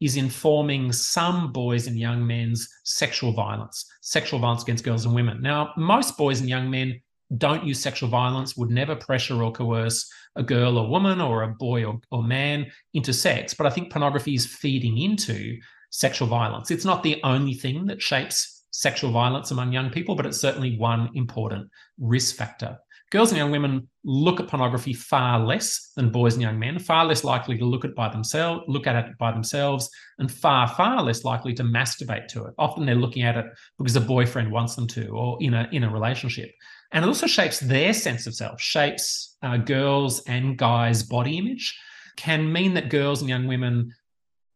is 0.00 0.16
informing 0.16 0.92
some 0.92 1.50
boys 1.52 1.86
and 1.86 1.98
young 1.98 2.26
men's 2.26 2.68
sexual 2.84 3.32
violence, 3.32 3.86
sexual 4.02 4.38
violence 4.38 4.62
against 4.62 4.84
girls 4.84 5.06
and 5.06 5.14
women. 5.14 5.40
Now, 5.40 5.72
most 5.78 6.18
boys 6.18 6.40
and 6.40 6.48
young 6.48 6.70
men 6.70 7.00
don't 7.36 7.64
use 7.64 7.80
sexual 7.80 8.08
violence, 8.08 8.56
would 8.56 8.70
never 8.70 8.94
pressure 8.94 9.42
or 9.42 9.52
coerce 9.52 10.10
a 10.36 10.42
girl 10.42 10.78
or 10.78 10.88
woman 10.88 11.20
or 11.20 11.42
a 11.42 11.48
boy 11.48 11.84
or, 11.84 11.98
or 12.10 12.22
man 12.22 12.66
into 12.94 13.12
sex. 13.12 13.54
But 13.54 13.66
I 13.66 13.70
think 13.70 13.90
pornography 13.90 14.34
is 14.34 14.46
feeding 14.46 14.98
into 14.98 15.58
sexual 15.90 16.28
violence. 16.28 16.70
It's 16.70 16.84
not 16.84 17.02
the 17.02 17.20
only 17.24 17.54
thing 17.54 17.86
that 17.86 18.02
shapes 18.02 18.64
sexual 18.70 19.10
violence 19.10 19.50
among 19.50 19.72
young 19.72 19.90
people, 19.90 20.14
but 20.14 20.26
it's 20.26 20.40
certainly 20.40 20.76
one 20.76 21.10
important 21.14 21.68
risk 21.98 22.36
factor. 22.36 22.76
Girls 23.12 23.30
and 23.30 23.38
young 23.38 23.52
women 23.52 23.88
look 24.04 24.40
at 24.40 24.48
pornography 24.48 24.92
far 24.92 25.38
less 25.38 25.92
than 25.94 26.10
boys 26.10 26.34
and 26.34 26.42
young 26.42 26.58
men, 26.58 26.80
far 26.80 27.04
less 27.04 27.22
likely 27.22 27.56
to 27.56 27.64
look 27.64 27.84
at 27.84 27.94
by 27.94 28.08
themselves, 28.08 28.64
look 28.66 28.88
at 28.88 28.96
it 28.96 29.16
by 29.16 29.30
themselves, 29.30 29.88
and 30.18 30.30
far, 30.30 30.66
far 30.66 31.02
less 31.04 31.22
likely 31.22 31.54
to 31.54 31.62
masturbate 31.62 32.26
to 32.28 32.44
it. 32.46 32.54
Often 32.58 32.84
they're 32.84 32.96
looking 32.96 33.22
at 33.22 33.36
it 33.36 33.46
because 33.78 33.94
a 33.94 34.00
boyfriend 34.00 34.50
wants 34.50 34.74
them 34.74 34.88
to, 34.88 35.06
or 35.10 35.38
in 35.40 35.54
a 35.54 35.68
in 35.70 35.84
a 35.84 35.90
relationship. 35.90 36.50
And 36.92 37.04
it 37.04 37.08
also 37.08 37.26
shapes 37.26 37.60
their 37.60 37.92
sense 37.92 38.26
of 38.26 38.34
self, 38.34 38.60
shapes 38.60 39.36
uh, 39.42 39.56
girls 39.56 40.22
and 40.26 40.56
guys' 40.56 41.02
body 41.02 41.38
image, 41.38 41.78
can 42.16 42.50
mean 42.50 42.74
that 42.74 42.90
girls 42.90 43.20
and 43.20 43.28
young 43.28 43.46
women 43.46 43.92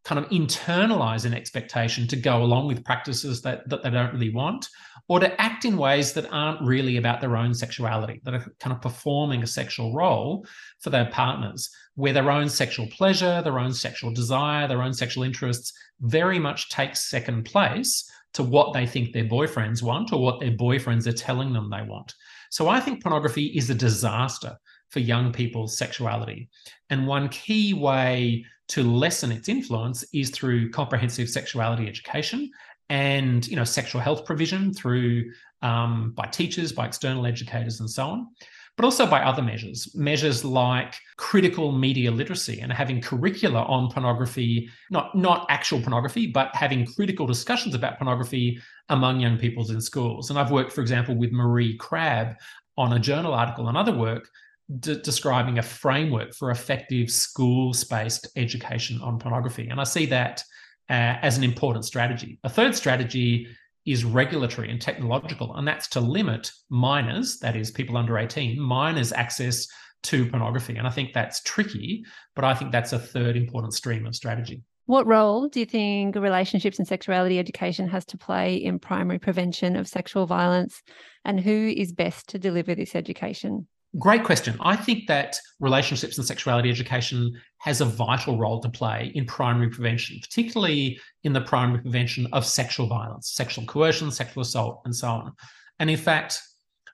kind 0.03 0.17
of 0.17 0.29
internalize 0.31 1.25
an 1.25 1.33
expectation 1.33 2.07
to 2.07 2.15
go 2.15 2.41
along 2.41 2.67
with 2.67 2.83
practices 2.83 3.41
that, 3.43 3.67
that 3.69 3.83
they 3.83 3.89
don't 3.89 4.13
really 4.13 4.33
want, 4.33 4.67
or 5.07 5.19
to 5.19 5.41
act 5.41 5.65
in 5.65 5.77
ways 5.77 6.13
that 6.13 6.31
aren't 6.31 6.61
really 6.61 6.97
about 6.97 7.21
their 7.21 7.37
own 7.37 7.53
sexuality, 7.53 8.19
that 8.23 8.33
are 8.33 8.53
kind 8.59 8.73
of 8.73 8.81
performing 8.81 9.43
a 9.43 9.47
sexual 9.47 9.93
role 9.93 10.45
for 10.79 10.89
their 10.89 11.05
partners, 11.07 11.69
where 11.95 12.13
their 12.13 12.31
own 12.31 12.49
sexual 12.49 12.87
pleasure, 12.87 13.41
their 13.43 13.59
own 13.59 13.73
sexual 13.73 14.11
desire, 14.11 14.67
their 14.67 14.81
own 14.81 14.93
sexual 14.93 15.23
interests 15.23 15.73
very 15.99 16.39
much 16.39 16.69
takes 16.69 17.09
second 17.09 17.43
place 17.43 18.09
to 18.33 18.43
what 18.43 18.73
they 18.73 18.85
think 18.85 19.11
their 19.11 19.25
boyfriends 19.25 19.81
want 19.81 20.13
or 20.13 20.21
what 20.21 20.39
their 20.39 20.51
boyfriends 20.51 21.07
are 21.07 21.13
telling 21.13 21.53
them 21.53 21.69
they 21.69 21.81
want. 21.81 22.13
So 22.49 22.67
I 22.67 22.79
think 22.79 23.01
pornography 23.01 23.47
is 23.47 23.69
a 23.69 23.75
disaster 23.75 24.57
for 24.89 24.99
young 24.99 25.31
people's 25.31 25.77
sexuality. 25.77 26.49
And 26.89 27.07
one 27.07 27.29
key 27.29 27.73
way 27.73 28.45
to 28.69 28.83
lessen 28.83 29.31
its 29.31 29.49
influence 29.49 30.03
is 30.13 30.29
through 30.29 30.71
comprehensive 30.71 31.29
sexuality 31.29 31.87
education 31.87 32.49
and 32.89 33.47
you 33.47 33.55
know 33.55 33.63
sexual 33.63 34.01
health 34.01 34.25
provision 34.25 34.73
through 34.73 35.31
um, 35.61 36.11
by 36.15 36.25
teachers, 36.27 36.71
by 36.71 36.87
external 36.87 37.25
educators, 37.25 37.79
and 37.79 37.89
so 37.89 38.07
on 38.07 38.27
but 38.77 38.85
also 38.85 39.05
by 39.05 39.21
other 39.21 39.41
measures, 39.41 39.93
measures 39.95 40.43
like 40.43 40.95
critical 41.17 41.71
media 41.71 42.09
literacy 42.09 42.61
and 42.61 42.71
having 42.71 43.01
curricula 43.01 43.63
on 43.63 43.91
pornography, 43.91 44.69
not, 44.89 45.13
not 45.15 45.45
actual 45.49 45.81
pornography, 45.81 46.27
but 46.27 46.55
having 46.55 46.85
critical 46.85 47.27
discussions 47.27 47.75
about 47.75 47.97
pornography 47.97 48.59
among 48.89 49.19
young 49.19 49.37
people 49.37 49.69
in 49.69 49.81
schools. 49.81 50.29
And 50.29 50.39
I've 50.39 50.51
worked, 50.51 50.71
for 50.71 50.81
example, 50.81 51.15
with 51.15 51.31
Maree 51.31 51.77
Crabbe 51.77 52.35
on 52.77 52.93
a 52.93 52.99
journal 52.99 53.33
article 53.33 53.67
and 53.67 53.77
other 53.77 53.95
work 53.95 54.29
de- 54.79 54.95
describing 54.95 55.59
a 55.59 55.63
framework 55.63 56.33
for 56.33 56.51
effective 56.51 57.11
schools 57.11 57.83
based 57.83 58.27
education 58.35 59.01
on 59.01 59.19
pornography. 59.19 59.67
And 59.67 59.79
I 59.79 59.83
see 59.83 60.05
that 60.07 60.43
uh, 60.89 61.19
as 61.21 61.37
an 61.37 61.43
important 61.43 61.85
strategy. 61.85 62.39
A 62.43 62.49
third 62.49 62.75
strategy 62.75 63.47
is 63.85 64.05
regulatory 64.05 64.69
and 64.69 64.81
technological, 64.81 65.55
and 65.55 65.67
that's 65.67 65.87
to 65.89 65.99
limit 65.99 66.51
minors, 66.69 67.39
that 67.39 67.55
is, 67.55 67.71
people 67.71 67.97
under 67.97 68.17
18, 68.17 68.59
minors' 68.59 69.11
access 69.11 69.67
to 70.03 70.29
pornography. 70.29 70.75
And 70.77 70.87
I 70.87 70.91
think 70.91 71.13
that's 71.13 71.41
tricky, 71.43 72.03
but 72.35 72.45
I 72.45 72.53
think 72.53 72.71
that's 72.71 72.93
a 72.93 72.99
third 72.99 73.35
important 73.35 73.73
stream 73.73 74.05
of 74.05 74.15
strategy. 74.15 74.63
What 74.85 75.07
role 75.07 75.47
do 75.47 75.59
you 75.59 75.65
think 75.65 76.15
relationships 76.15 76.79
and 76.79 76.87
sexuality 76.87 77.39
education 77.39 77.87
has 77.87 78.03
to 78.05 78.17
play 78.17 78.55
in 78.55 78.79
primary 78.79 79.19
prevention 79.19 79.75
of 79.75 79.87
sexual 79.87 80.25
violence? 80.25 80.81
And 81.23 81.39
who 81.39 81.73
is 81.75 81.93
best 81.93 82.29
to 82.29 82.39
deliver 82.39 82.75
this 82.75 82.95
education? 82.95 83.67
Great 83.99 84.23
question. 84.23 84.55
I 84.61 84.77
think 84.77 85.07
that 85.07 85.37
relationships 85.59 86.17
and 86.17 86.25
sexuality 86.25 86.69
education 86.69 87.33
has 87.57 87.81
a 87.81 87.85
vital 87.85 88.37
role 88.37 88.61
to 88.61 88.69
play 88.69 89.11
in 89.15 89.25
primary 89.25 89.69
prevention, 89.69 90.17
particularly 90.21 90.97
in 91.25 91.33
the 91.33 91.41
primary 91.41 91.81
prevention 91.81 92.25
of 92.31 92.45
sexual 92.45 92.87
violence, 92.87 93.33
sexual 93.33 93.65
coercion, 93.65 94.09
sexual 94.09 94.43
assault, 94.43 94.81
and 94.85 94.95
so 94.95 95.09
on. 95.09 95.33
And 95.79 95.89
in 95.89 95.97
fact, 95.97 96.39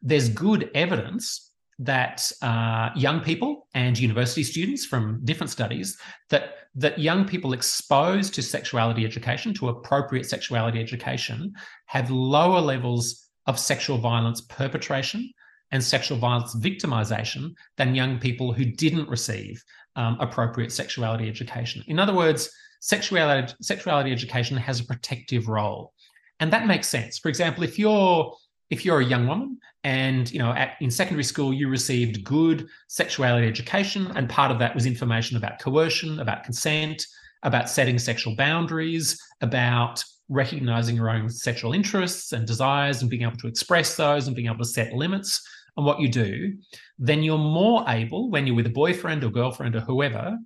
there's 0.01 0.27
good 0.29 0.71
evidence 0.73 1.51
that 1.79 2.31
uh, 2.41 2.89
young 2.95 3.21
people 3.21 3.67
and 3.75 3.99
university 3.99 4.41
students 4.41 4.83
from 4.83 5.19
different 5.23 5.51
studies 5.51 5.97
that 6.31 6.55
that 6.73 6.97
young 6.97 7.25
people 7.25 7.53
exposed 7.53 8.33
to 8.33 8.41
sexuality 8.41 9.05
education 9.05 9.53
to 9.53 9.69
appropriate 9.69 10.25
sexuality 10.25 10.79
education 10.79 11.53
have 11.85 12.09
lower 12.09 12.59
levels 12.59 13.29
of 13.45 13.59
sexual 13.59 13.97
violence 13.99 14.41
perpetration 14.41 15.31
and 15.71 15.83
sexual 15.83 16.17
violence 16.17 16.55
victimization 16.55 17.53
than 17.77 17.95
young 17.95 18.19
people 18.19 18.53
who 18.53 18.65
didn't 18.65 19.09
receive 19.09 19.63
um, 19.95 20.17
appropriate 20.19 20.71
sexuality 20.71 21.27
education. 21.27 21.83
In 21.87 21.99
other 21.99 22.13
words, 22.13 22.49
sexuality, 22.79 23.53
sexuality 23.61 24.11
education 24.11 24.57
has 24.57 24.79
a 24.79 24.85
protective 24.85 25.47
role. 25.47 25.93
And 26.39 26.53
that 26.53 26.67
makes 26.67 26.87
sense. 26.87 27.17
For 27.17 27.29
example, 27.29 27.63
if 27.63 27.79
you're 27.79 28.33
if 28.69 28.83
you're 28.83 28.99
a 28.99 29.05
young 29.05 29.27
woman 29.27 29.57
and 29.83 30.31
you 30.31 30.39
know 30.39 30.51
at, 30.51 30.73
in 30.81 30.91
secondary 30.91 31.23
school 31.23 31.53
you 31.53 31.69
received 31.69 32.23
good 32.23 32.67
sexuality 32.87 33.47
education 33.47 34.11
and 34.15 34.29
part 34.29 34.51
of 34.51 34.59
that 34.59 34.75
was 34.75 34.85
information 34.85 35.37
about 35.37 35.59
coercion 35.59 36.19
about 36.19 36.43
consent 36.43 37.05
about 37.43 37.69
setting 37.69 37.97
sexual 37.97 38.35
boundaries 38.35 39.19
about 39.41 40.03
recognizing 40.29 40.95
your 40.95 41.09
own 41.09 41.29
sexual 41.29 41.71
interests 41.73 42.33
and 42.33 42.45
desires 42.45 43.01
and 43.01 43.09
being 43.09 43.21
able 43.21 43.37
to 43.37 43.47
express 43.47 43.95
those 43.95 44.27
and 44.27 44.35
being 44.35 44.47
able 44.47 44.57
to 44.57 44.65
set 44.65 44.91
limits 44.91 45.41
on 45.77 45.85
what 45.85 46.01
you 46.01 46.09
do, 46.09 46.57
then 46.97 47.23
you're 47.23 47.37
more 47.37 47.85
able, 47.87 48.29
when 48.29 48.47
you're 48.47 48.55
with 48.55 48.65
a 48.65 48.69
boyfriend 48.69 49.23
or 49.23 49.29
girlfriend 49.29 49.75
or 49.75 49.81
whoever, 49.81 50.37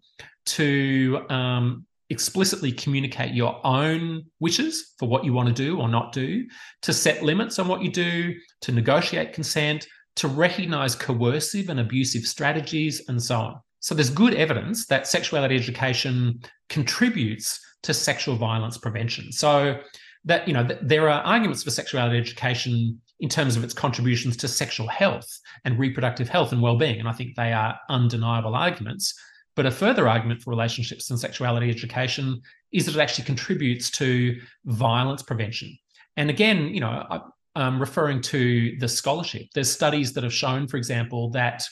to 0.45 1.25
um, 1.29 1.85
explicitly 2.09 2.71
communicate 2.71 3.33
your 3.33 3.65
own 3.65 4.23
wishes 4.39 4.93
for 4.99 5.07
what 5.07 5.23
you 5.23 5.33
want 5.33 5.47
to 5.47 5.53
do 5.53 5.79
or 5.79 5.87
not 5.87 6.11
do, 6.11 6.45
to 6.81 6.91
set 6.93 7.23
limits 7.23 7.57
on 7.59 7.67
what 7.67 7.81
you 7.81 7.89
do, 7.89 8.35
to 8.61 8.71
negotiate 8.71 9.33
consent, 9.33 9.87
to 10.17 10.27
recognize 10.27 10.93
coercive 10.93 11.69
and 11.69 11.79
abusive 11.79 12.23
strategies, 12.23 13.07
and 13.07 13.21
so 13.21 13.39
on. 13.39 13.55
So 13.79 13.95
there's 13.95 14.09
good 14.09 14.33
evidence 14.33 14.85
that 14.87 15.07
sexuality 15.07 15.55
education 15.55 16.41
contributes 16.69 17.59
to 17.83 17.93
sexual 17.93 18.35
violence 18.35 18.77
prevention. 18.77 19.31
So 19.31 19.79
that 20.25 20.47
you 20.47 20.53
know 20.53 20.65
th- 20.65 20.79
there 20.83 21.09
are 21.09 21.21
arguments 21.21 21.63
for 21.63 21.71
sexuality 21.71 22.17
education 22.17 23.01
in 23.21 23.29
terms 23.29 23.55
of 23.55 23.63
its 23.63 23.73
contributions 23.73 24.35
to 24.35 24.47
sexual 24.47 24.87
health 24.87 25.39
and 25.63 25.79
reproductive 25.79 26.27
health 26.27 26.51
and 26.51 26.61
well-being 26.61 26.99
and 26.99 27.07
i 27.07 27.13
think 27.13 27.35
they 27.35 27.53
are 27.53 27.79
undeniable 27.89 28.55
arguments. 28.55 29.13
But 29.53 29.65
a 29.65 29.71
further 29.71 30.07
argument 30.07 30.41
for 30.41 30.49
relationships 30.49 31.09
and 31.09 31.19
sexuality 31.19 31.69
education 31.69 32.41
is 32.71 32.85
that 32.85 32.95
it 32.95 33.01
actually 33.01 33.25
contributes 33.25 33.91
to 33.91 34.39
violence 34.65 35.21
prevention. 35.21 35.77
And 36.17 36.29
again 36.29 36.73
you 36.73 36.81
know 36.81 37.05
I, 37.09 37.19
am 37.55 37.79
referring 37.79 38.21
to 38.33 38.75
the 38.79 38.87
scholarship 38.87 39.47
there's 39.53 39.71
studies 39.71 40.13
that 40.13 40.23
have 40.23 40.33
shown 40.33 40.67
for 40.67 40.77
example 40.77 41.29
that 41.31 41.63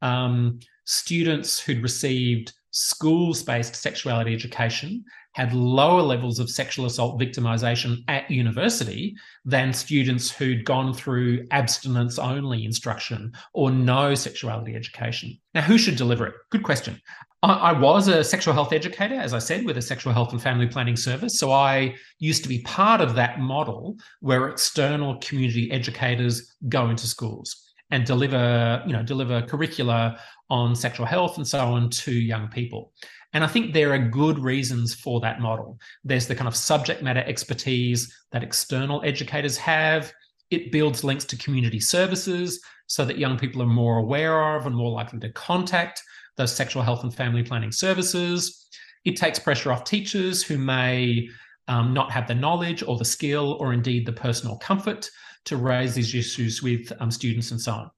um, 0.00 0.60
students 0.84 1.60
who'd 1.60 1.82
received 1.82 2.52
schools 2.70 3.42
based 3.42 3.74
sexuality 3.74 4.32
education 4.32 5.04
had 5.38 5.54
lower 5.54 6.02
levels 6.02 6.40
of 6.40 6.50
sexual 6.50 6.84
assault 6.84 7.20
victimization 7.20 8.02
at 8.08 8.28
university 8.28 9.14
than 9.44 9.72
students 9.72 10.32
who'd 10.32 10.64
gone 10.64 10.92
through 10.92 11.46
abstinence 11.52 12.18
only 12.18 12.64
instruction 12.64 13.32
or 13.54 13.70
no 13.70 14.16
sexuality 14.16 14.74
education. 14.74 15.38
Now, 15.54 15.60
who 15.60 15.78
should 15.78 15.94
deliver 15.94 16.26
it? 16.26 16.34
Good 16.50 16.64
question. 16.64 17.00
I, 17.44 17.52
I, 17.52 17.72
was 17.72 18.08
a 18.08 18.24
sexual 18.24 18.52
health 18.52 18.72
educator, 18.72 19.14
as 19.14 19.32
I 19.32 19.38
said, 19.38 19.64
with 19.64 19.78
a 19.78 19.82
sexual 19.82 20.12
health 20.12 20.32
and 20.32 20.42
family 20.42 20.66
planning 20.66 20.96
service. 20.96 21.38
So 21.38 21.52
I 21.52 21.94
used 22.18 22.42
to 22.42 22.48
be 22.48 22.62
part 22.62 23.00
of 23.00 23.14
that 23.14 23.38
model 23.38 23.96
where 24.18 24.48
external 24.48 25.18
community 25.18 25.70
educators 25.70 26.56
go 26.68 26.90
into 26.90 27.06
schools 27.06 27.68
and 27.92 28.04
deliver, 28.04 28.82
you 28.86 28.92
know, 28.92 29.04
deliver 29.04 29.40
curricula 29.42 30.18
on 30.50 30.74
sexual 30.74 31.06
health 31.06 31.36
and 31.36 31.46
so 31.46 31.60
on 31.60 31.90
to 31.90 32.12
young 32.12 32.48
people. 32.48 32.92
And 33.34 33.44
I 33.44 33.46
think 33.46 33.72
there 33.72 33.92
are 33.92 33.98
good 33.98 34.38
reasons 34.38 34.94
for 34.94 35.20
that 35.20 35.40
model. 35.40 35.78
There's 36.02 36.26
the 36.26 36.34
kind 36.34 36.48
of 36.48 36.56
subject 36.56 37.02
matter 37.02 37.22
expertise 37.26 38.12
that 38.32 38.42
external 38.42 39.02
educators 39.04 39.56
have. 39.58 40.12
It 40.50 40.72
builds 40.72 41.04
links 41.04 41.26
to 41.26 41.36
community 41.36 41.80
services 41.80 42.60
so 42.86 43.04
that 43.04 43.18
young 43.18 43.38
people 43.38 43.62
are 43.62 43.66
more 43.66 43.98
aware 43.98 44.56
of 44.56 44.66
and 44.66 44.74
more 44.74 44.90
likely 44.90 45.20
to 45.20 45.32
contact 45.32 46.02
those 46.36 46.54
sexual 46.54 46.82
health 46.82 47.02
and 47.02 47.14
family 47.14 47.42
planning 47.42 47.72
services. 47.72 48.66
It 49.04 49.16
takes 49.16 49.38
pressure 49.38 49.72
off 49.72 49.84
teachers 49.84 50.42
who 50.42 50.56
may 50.56 51.28
um, 51.68 51.92
not 51.92 52.10
have 52.10 52.26
the 52.26 52.34
knowledge 52.34 52.82
or 52.82 52.96
the 52.96 53.04
skill 53.04 53.58
or 53.60 53.74
indeed 53.74 54.06
the 54.06 54.12
personal 54.12 54.56
comfort 54.56 55.10
to 55.44 55.56
raise 55.56 55.94
these 55.94 56.14
issues 56.14 56.62
with 56.62 56.90
um, 57.00 57.10
students 57.10 57.50
and 57.50 57.60
so 57.60 57.72
on. 57.72 57.90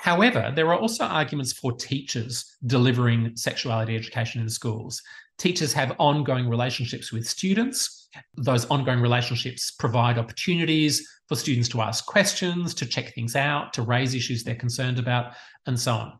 However, 0.00 0.50
there 0.56 0.72
are 0.72 0.78
also 0.78 1.04
arguments 1.04 1.52
for 1.52 1.72
teachers 1.72 2.56
delivering 2.64 3.36
sexuality 3.36 3.94
education 3.94 4.40
in 4.40 4.48
schools. 4.48 5.02
Teachers 5.36 5.74
have 5.74 5.94
ongoing 5.98 6.48
relationships 6.48 7.12
with 7.12 7.28
students. 7.28 8.08
Those 8.34 8.64
ongoing 8.70 9.00
relationships 9.02 9.70
provide 9.70 10.16
opportunities 10.16 11.06
for 11.28 11.36
students 11.36 11.68
to 11.68 11.82
ask 11.82 12.06
questions, 12.06 12.72
to 12.76 12.86
check 12.86 13.14
things 13.14 13.36
out, 13.36 13.74
to 13.74 13.82
raise 13.82 14.14
issues 14.14 14.42
they're 14.42 14.54
concerned 14.54 14.98
about, 14.98 15.34
and 15.66 15.78
so 15.78 15.92
on. 15.92 16.18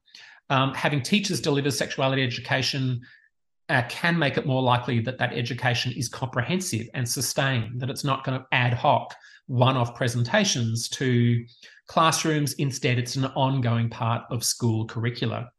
Um, 0.50 0.74
having 0.74 1.00
teachers 1.00 1.40
deliver 1.40 1.70
sexuality 1.70 2.22
education 2.22 3.00
uh, 3.70 3.84
can 3.88 4.18
make 4.18 4.36
it 4.36 4.44
more 4.44 4.60
likely 4.60 5.00
that 5.00 5.16
that 5.16 5.32
education 5.32 5.90
is 5.96 6.06
comprehensive 6.06 6.86
and 6.92 7.08
sustained, 7.08 7.80
that 7.80 7.88
it's 7.88 8.04
not 8.04 8.24
kind 8.24 8.36
of 8.36 8.44
ad 8.52 8.74
hoc 8.74 9.14
one 9.50 9.76
off 9.76 9.96
presentations 9.96 10.88
to 10.88 11.44
classrooms. 11.88 12.52
Instead, 12.54 13.00
it's 13.00 13.16
an 13.16 13.24
ongoing 13.24 13.90
part 13.90 14.22
of 14.30 14.44
school 14.44 14.86
curricula. 14.86 15.50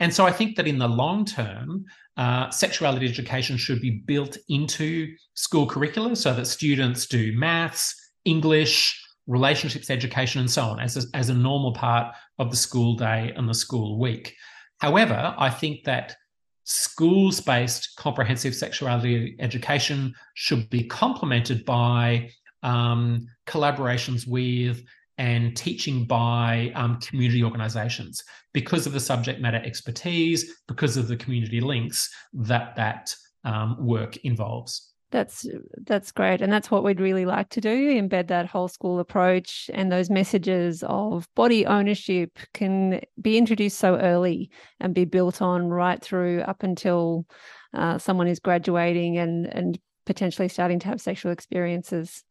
And 0.00 0.12
so 0.12 0.24
I 0.24 0.32
think 0.32 0.56
that 0.56 0.66
in 0.66 0.78
the 0.78 0.88
long 0.88 1.26
term, 1.26 1.84
uh, 2.16 2.48
sexuality 2.48 3.06
education 3.06 3.58
should 3.58 3.82
be 3.82 4.02
built 4.06 4.38
into 4.48 5.14
school 5.34 5.66
curricula 5.66 6.16
so 6.16 6.32
that 6.32 6.46
students 6.46 7.04
do 7.06 7.36
maths, 7.36 7.94
English, 8.24 8.98
relationships 9.26 9.90
education, 9.90 10.40
and 10.40 10.50
so 10.50 10.62
on 10.62 10.80
as 10.80 10.96
a, 10.96 11.02
as 11.12 11.28
a 11.28 11.34
normal 11.34 11.74
part 11.74 12.14
of 12.38 12.50
the 12.50 12.56
school 12.56 12.96
day 12.96 13.30
and 13.36 13.46
the 13.46 13.54
school 13.54 14.00
week. 14.00 14.34
However, 14.78 15.34
I 15.36 15.50
think 15.50 15.84
that 15.84 16.16
schools 16.64 17.40
based 17.40 17.94
comprehensive 17.96 18.54
sexuality 18.54 19.36
education 19.38 20.14
should 20.32 20.70
be 20.70 20.84
complemented 20.84 21.62
by 21.66 22.30
um, 22.64 23.26
collaborations 23.46 24.26
with 24.26 24.82
and 25.16 25.56
teaching 25.56 26.04
by 26.06 26.72
um, 26.74 26.98
community 27.00 27.44
organizations 27.44 28.24
because 28.52 28.86
of 28.86 28.92
the 28.92 29.00
subject 29.00 29.40
matter 29.40 29.62
expertise, 29.64 30.56
because 30.66 30.96
of 30.96 31.06
the 31.06 31.16
community 31.16 31.60
links 31.60 32.10
that 32.32 32.74
that 32.74 33.14
um, 33.44 33.76
work 33.78 34.16
involves. 34.18 34.90
That's 35.12 35.46
that's 35.86 36.10
great, 36.10 36.40
and 36.40 36.52
that's 36.52 36.72
what 36.72 36.82
we'd 36.82 36.98
really 37.00 37.24
like 37.24 37.48
to 37.50 37.60
do: 37.60 38.02
embed 38.02 38.26
that 38.28 38.46
whole 38.46 38.66
school 38.66 38.98
approach, 38.98 39.70
and 39.72 39.92
those 39.92 40.10
messages 40.10 40.82
of 40.88 41.28
body 41.36 41.64
ownership 41.66 42.36
can 42.52 43.00
be 43.20 43.38
introduced 43.38 43.78
so 43.78 43.96
early 43.96 44.50
and 44.80 44.92
be 44.92 45.04
built 45.04 45.40
on 45.40 45.68
right 45.68 46.02
through 46.02 46.40
up 46.40 46.64
until 46.64 47.26
uh, 47.74 47.98
someone 47.98 48.26
is 48.26 48.40
graduating 48.40 49.16
and 49.16 49.46
and 49.46 49.78
potentially 50.06 50.48
starting 50.48 50.78
to 50.80 50.88
have 50.88 51.00
sexual 51.00 51.32
experiences. 51.32 52.24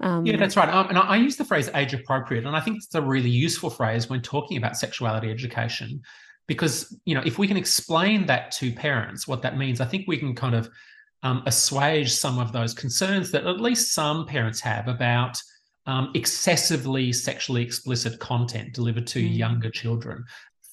Um, 0.00 0.24
yeah, 0.24 0.36
that's 0.36 0.56
right. 0.56 0.68
Um, 0.68 0.88
and 0.88 0.98
I, 0.98 1.02
I 1.02 1.16
use 1.16 1.36
the 1.36 1.44
phrase 1.44 1.68
age 1.74 1.92
appropriate, 1.92 2.46
and 2.46 2.56
I 2.56 2.60
think 2.60 2.76
it's 2.76 2.94
a 2.94 3.02
really 3.02 3.30
useful 3.30 3.70
phrase 3.70 4.08
when 4.08 4.22
talking 4.22 4.56
about 4.56 4.76
sexuality 4.76 5.30
education, 5.30 6.02
because 6.46 6.96
you 7.04 7.14
know 7.14 7.22
if 7.24 7.38
we 7.38 7.48
can 7.48 7.56
explain 7.56 8.26
that 8.26 8.52
to 8.52 8.72
parents 8.72 9.26
what 9.26 9.42
that 9.42 9.58
means, 9.58 9.80
I 9.80 9.86
think 9.86 10.06
we 10.06 10.16
can 10.16 10.34
kind 10.34 10.54
of 10.54 10.70
um, 11.22 11.42
assuage 11.46 12.12
some 12.12 12.38
of 12.38 12.52
those 12.52 12.74
concerns 12.74 13.32
that 13.32 13.46
at 13.46 13.60
least 13.60 13.92
some 13.92 14.24
parents 14.24 14.60
have 14.60 14.86
about 14.86 15.40
um, 15.86 16.12
excessively 16.14 17.12
sexually 17.12 17.62
explicit 17.62 18.20
content 18.20 18.74
delivered 18.74 19.06
to 19.08 19.22
mm. 19.22 19.36
younger 19.36 19.70
children. 19.70 20.24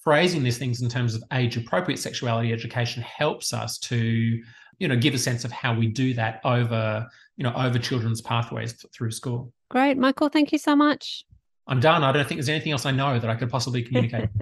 Phrasing 0.03 0.43
these 0.43 0.59
things 0.59 0.83
in 0.83 0.89
terms 0.89 1.15
of 1.15 1.23
age 1.33 1.57
appropriate 1.57 1.97
sexuality 1.97 2.53
education 2.53 3.01
helps 3.01 3.53
us 3.53 3.79
to 3.79 4.39
you 4.79 4.87
know 4.87 4.95
give 4.95 5.13
a 5.13 5.17
sense 5.17 5.45
of 5.45 5.51
how 5.51 5.73
we 5.73 5.87
do 5.87 6.13
that 6.13 6.41
over 6.43 7.07
you 7.37 7.43
know 7.43 7.53
over 7.55 7.79
children's 7.79 8.21
pathways 8.21 8.73
through 8.93 9.11
school. 9.11 9.51
Great. 9.69 9.97
Michael 9.97 10.29
thank 10.29 10.51
you 10.51 10.57
so 10.57 10.75
much. 10.75 11.25
I'm 11.67 11.79
done. 11.79 12.03
I 12.03 12.11
don't 12.11 12.27
think 12.27 12.37
there's 12.39 12.49
anything 12.49 12.71
else 12.71 12.85
i 12.85 12.91
know 12.91 13.17
that 13.19 13.29
i 13.29 13.35
could 13.35 13.49
possibly 13.49 13.83
communicate. 13.83 14.29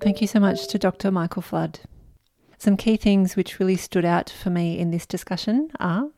Thank 0.00 0.20
you 0.20 0.26
so 0.26 0.40
much 0.40 0.66
to 0.68 0.78
dr 0.78 1.10
michael 1.10 1.42
flood. 1.42 1.80
Some 2.58 2.76
key 2.76 2.96
things 2.96 3.34
which 3.34 3.58
really 3.58 3.76
stood 3.76 4.04
out 4.04 4.30
for 4.30 4.50
me 4.50 4.78
in 4.78 4.90
this 4.90 5.06
discussion 5.06 5.70
are 5.80 6.08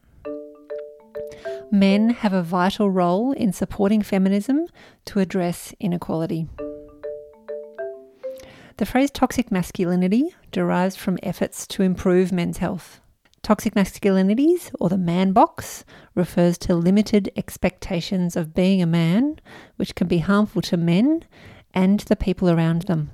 men 1.70 2.10
have 2.10 2.32
a 2.32 2.42
vital 2.42 2.90
role 2.90 3.32
in 3.32 3.52
supporting 3.52 4.02
feminism 4.02 4.66
to 5.06 5.20
address 5.20 5.74
inequality 5.80 6.48
the 8.76 8.86
phrase 8.86 9.10
toxic 9.10 9.52
masculinity 9.52 10.34
derives 10.50 10.96
from 10.96 11.18
efforts 11.22 11.66
to 11.68 11.82
improve 11.82 12.32
men's 12.32 12.58
health. 12.58 13.00
Toxic 13.42 13.74
masculinities, 13.74 14.74
or 14.80 14.88
the 14.88 14.98
man 14.98 15.32
box, 15.32 15.84
refers 16.14 16.56
to 16.58 16.74
limited 16.74 17.30
expectations 17.36 18.36
of 18.36 18.54
being 18.54 18.82
a 18.82 18.86
man, 18.86 19.38
which 19.76 19.94
can 19.94 20.08
be 20.08 20.18
harmful 20.18 20.62
to 20.62 20.76
men 20.76 21.24
and 21.74 22.00
the 22.00 22.16
people 22.16 22.50
around 22.50 22.82
them. 22.82 23.10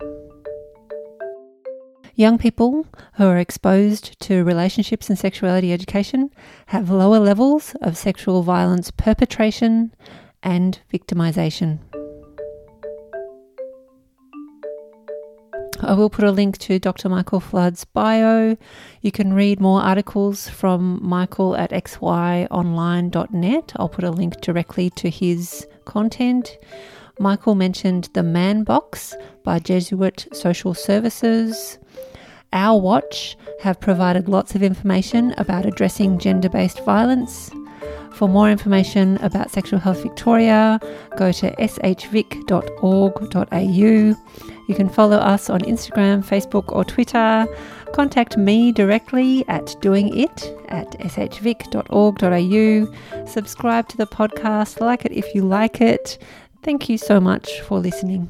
Young 2.15 2.39
people 2.39 2.87
who 3.15 3.25
are 3.25 3.39
exposed 3.39 4.21
to 4.21 4.45
relationships 4.45 5.09
and 5.09 5.19
sexuality 5.19 5.73
education 5.73 6.31
have 6.67 6.91
lower 6.91 7.19
levels 7.19 7.75
of 7.83 7.97
sexual 7.97 8.43
violence 8.43 8.91
perpetration 8.91 9.95
and 10.43 10.81
victimization. 10.93 11.79
I 15.83 15.95
will 15.95 16.11
put 16.11 16.25
a 16.25 16.31
link 16.31 16.59
to 16.59 16.79
Dr. 16.79 17.09
Michael 17.09 17.41
Flood's 17.41 17.85
bio. 17.85 18.57
You 19.01 19.13
can 19.13 19.33
read 19.33 19.61
more 19.61 19.81
articles 19.81 20.49
from 20.49 20.99
Michael 21.03 21.57
at 21.57 21.71
xyonline.net. 21.71 23.73
I'll 23.77 23.89
put 23.89 24.05
a 24.05 24.11
link 24.11 24.41
directly 24.41 24.91
to 24.91 25.09
his 25.09 25.67
content. 25.87 26.59
Michael 27.19 27.55
mentioned 27.55 28.11
The 28.13 28.23
Man 28.23 28.63
Box 28.63 29.15
by 29.43 29.59
Jesuit 29.59 30.29
Social 30.33 30.75
Services. 30.75 31.79
Our 32.53 32.81
Watch 32.81 33.37
have 33.63 33.81
provided 33.81 34.29
lots 34.29 34.55
of 34.55 34.63
information 34.63 35.35
about 35.39 35.67
addressing 35.67 36.19
gender 36.19 36.49
based 36.49 36.85
violence. 36.85 37.51
For 38.15 38.29
more 38.29 38.51
information 38.51 39.17
about 39.19 39.51
Sexual 39.51 39.81
Health 39.81 40.03
Victoria, 40.03 40.79
go 41.17 41.33
to 41.33 41.51
shvic.org.au. 41.57 42.47
You 44.69 44.75
can 44.75 44.89
follow 44.89 45.17
us 45.17 45.51
on 45.51 45.61
Instagram, 45.63 46.25
Facebook, 46.25 46.71
or 46.73 46.85
Twitter. 46.85 47.47
Contact 47.93 48.37
me 48.37 48.73
directly 48.73 49.45
at 49.49 49.67
doingit 49.81 50.65
at 50.69 50.93
shvic.org.au. 51.01 51.67
Subscribe 53.27 53.89
to 53.89 53.97
the 53.97 54.07
podcast, 54.07 54.81
like 54.81 55.05
it 55.05 55.13
if 55.13 55.35
you 55.35 55.43
like 55.43 55.81
it. 55.81 56.19
Thank 56.63 56.89
you 56.89 56.99
so 56.99 57.21
much 57.21 57.61
for 57.63 57.79
listening. 57.79 58.29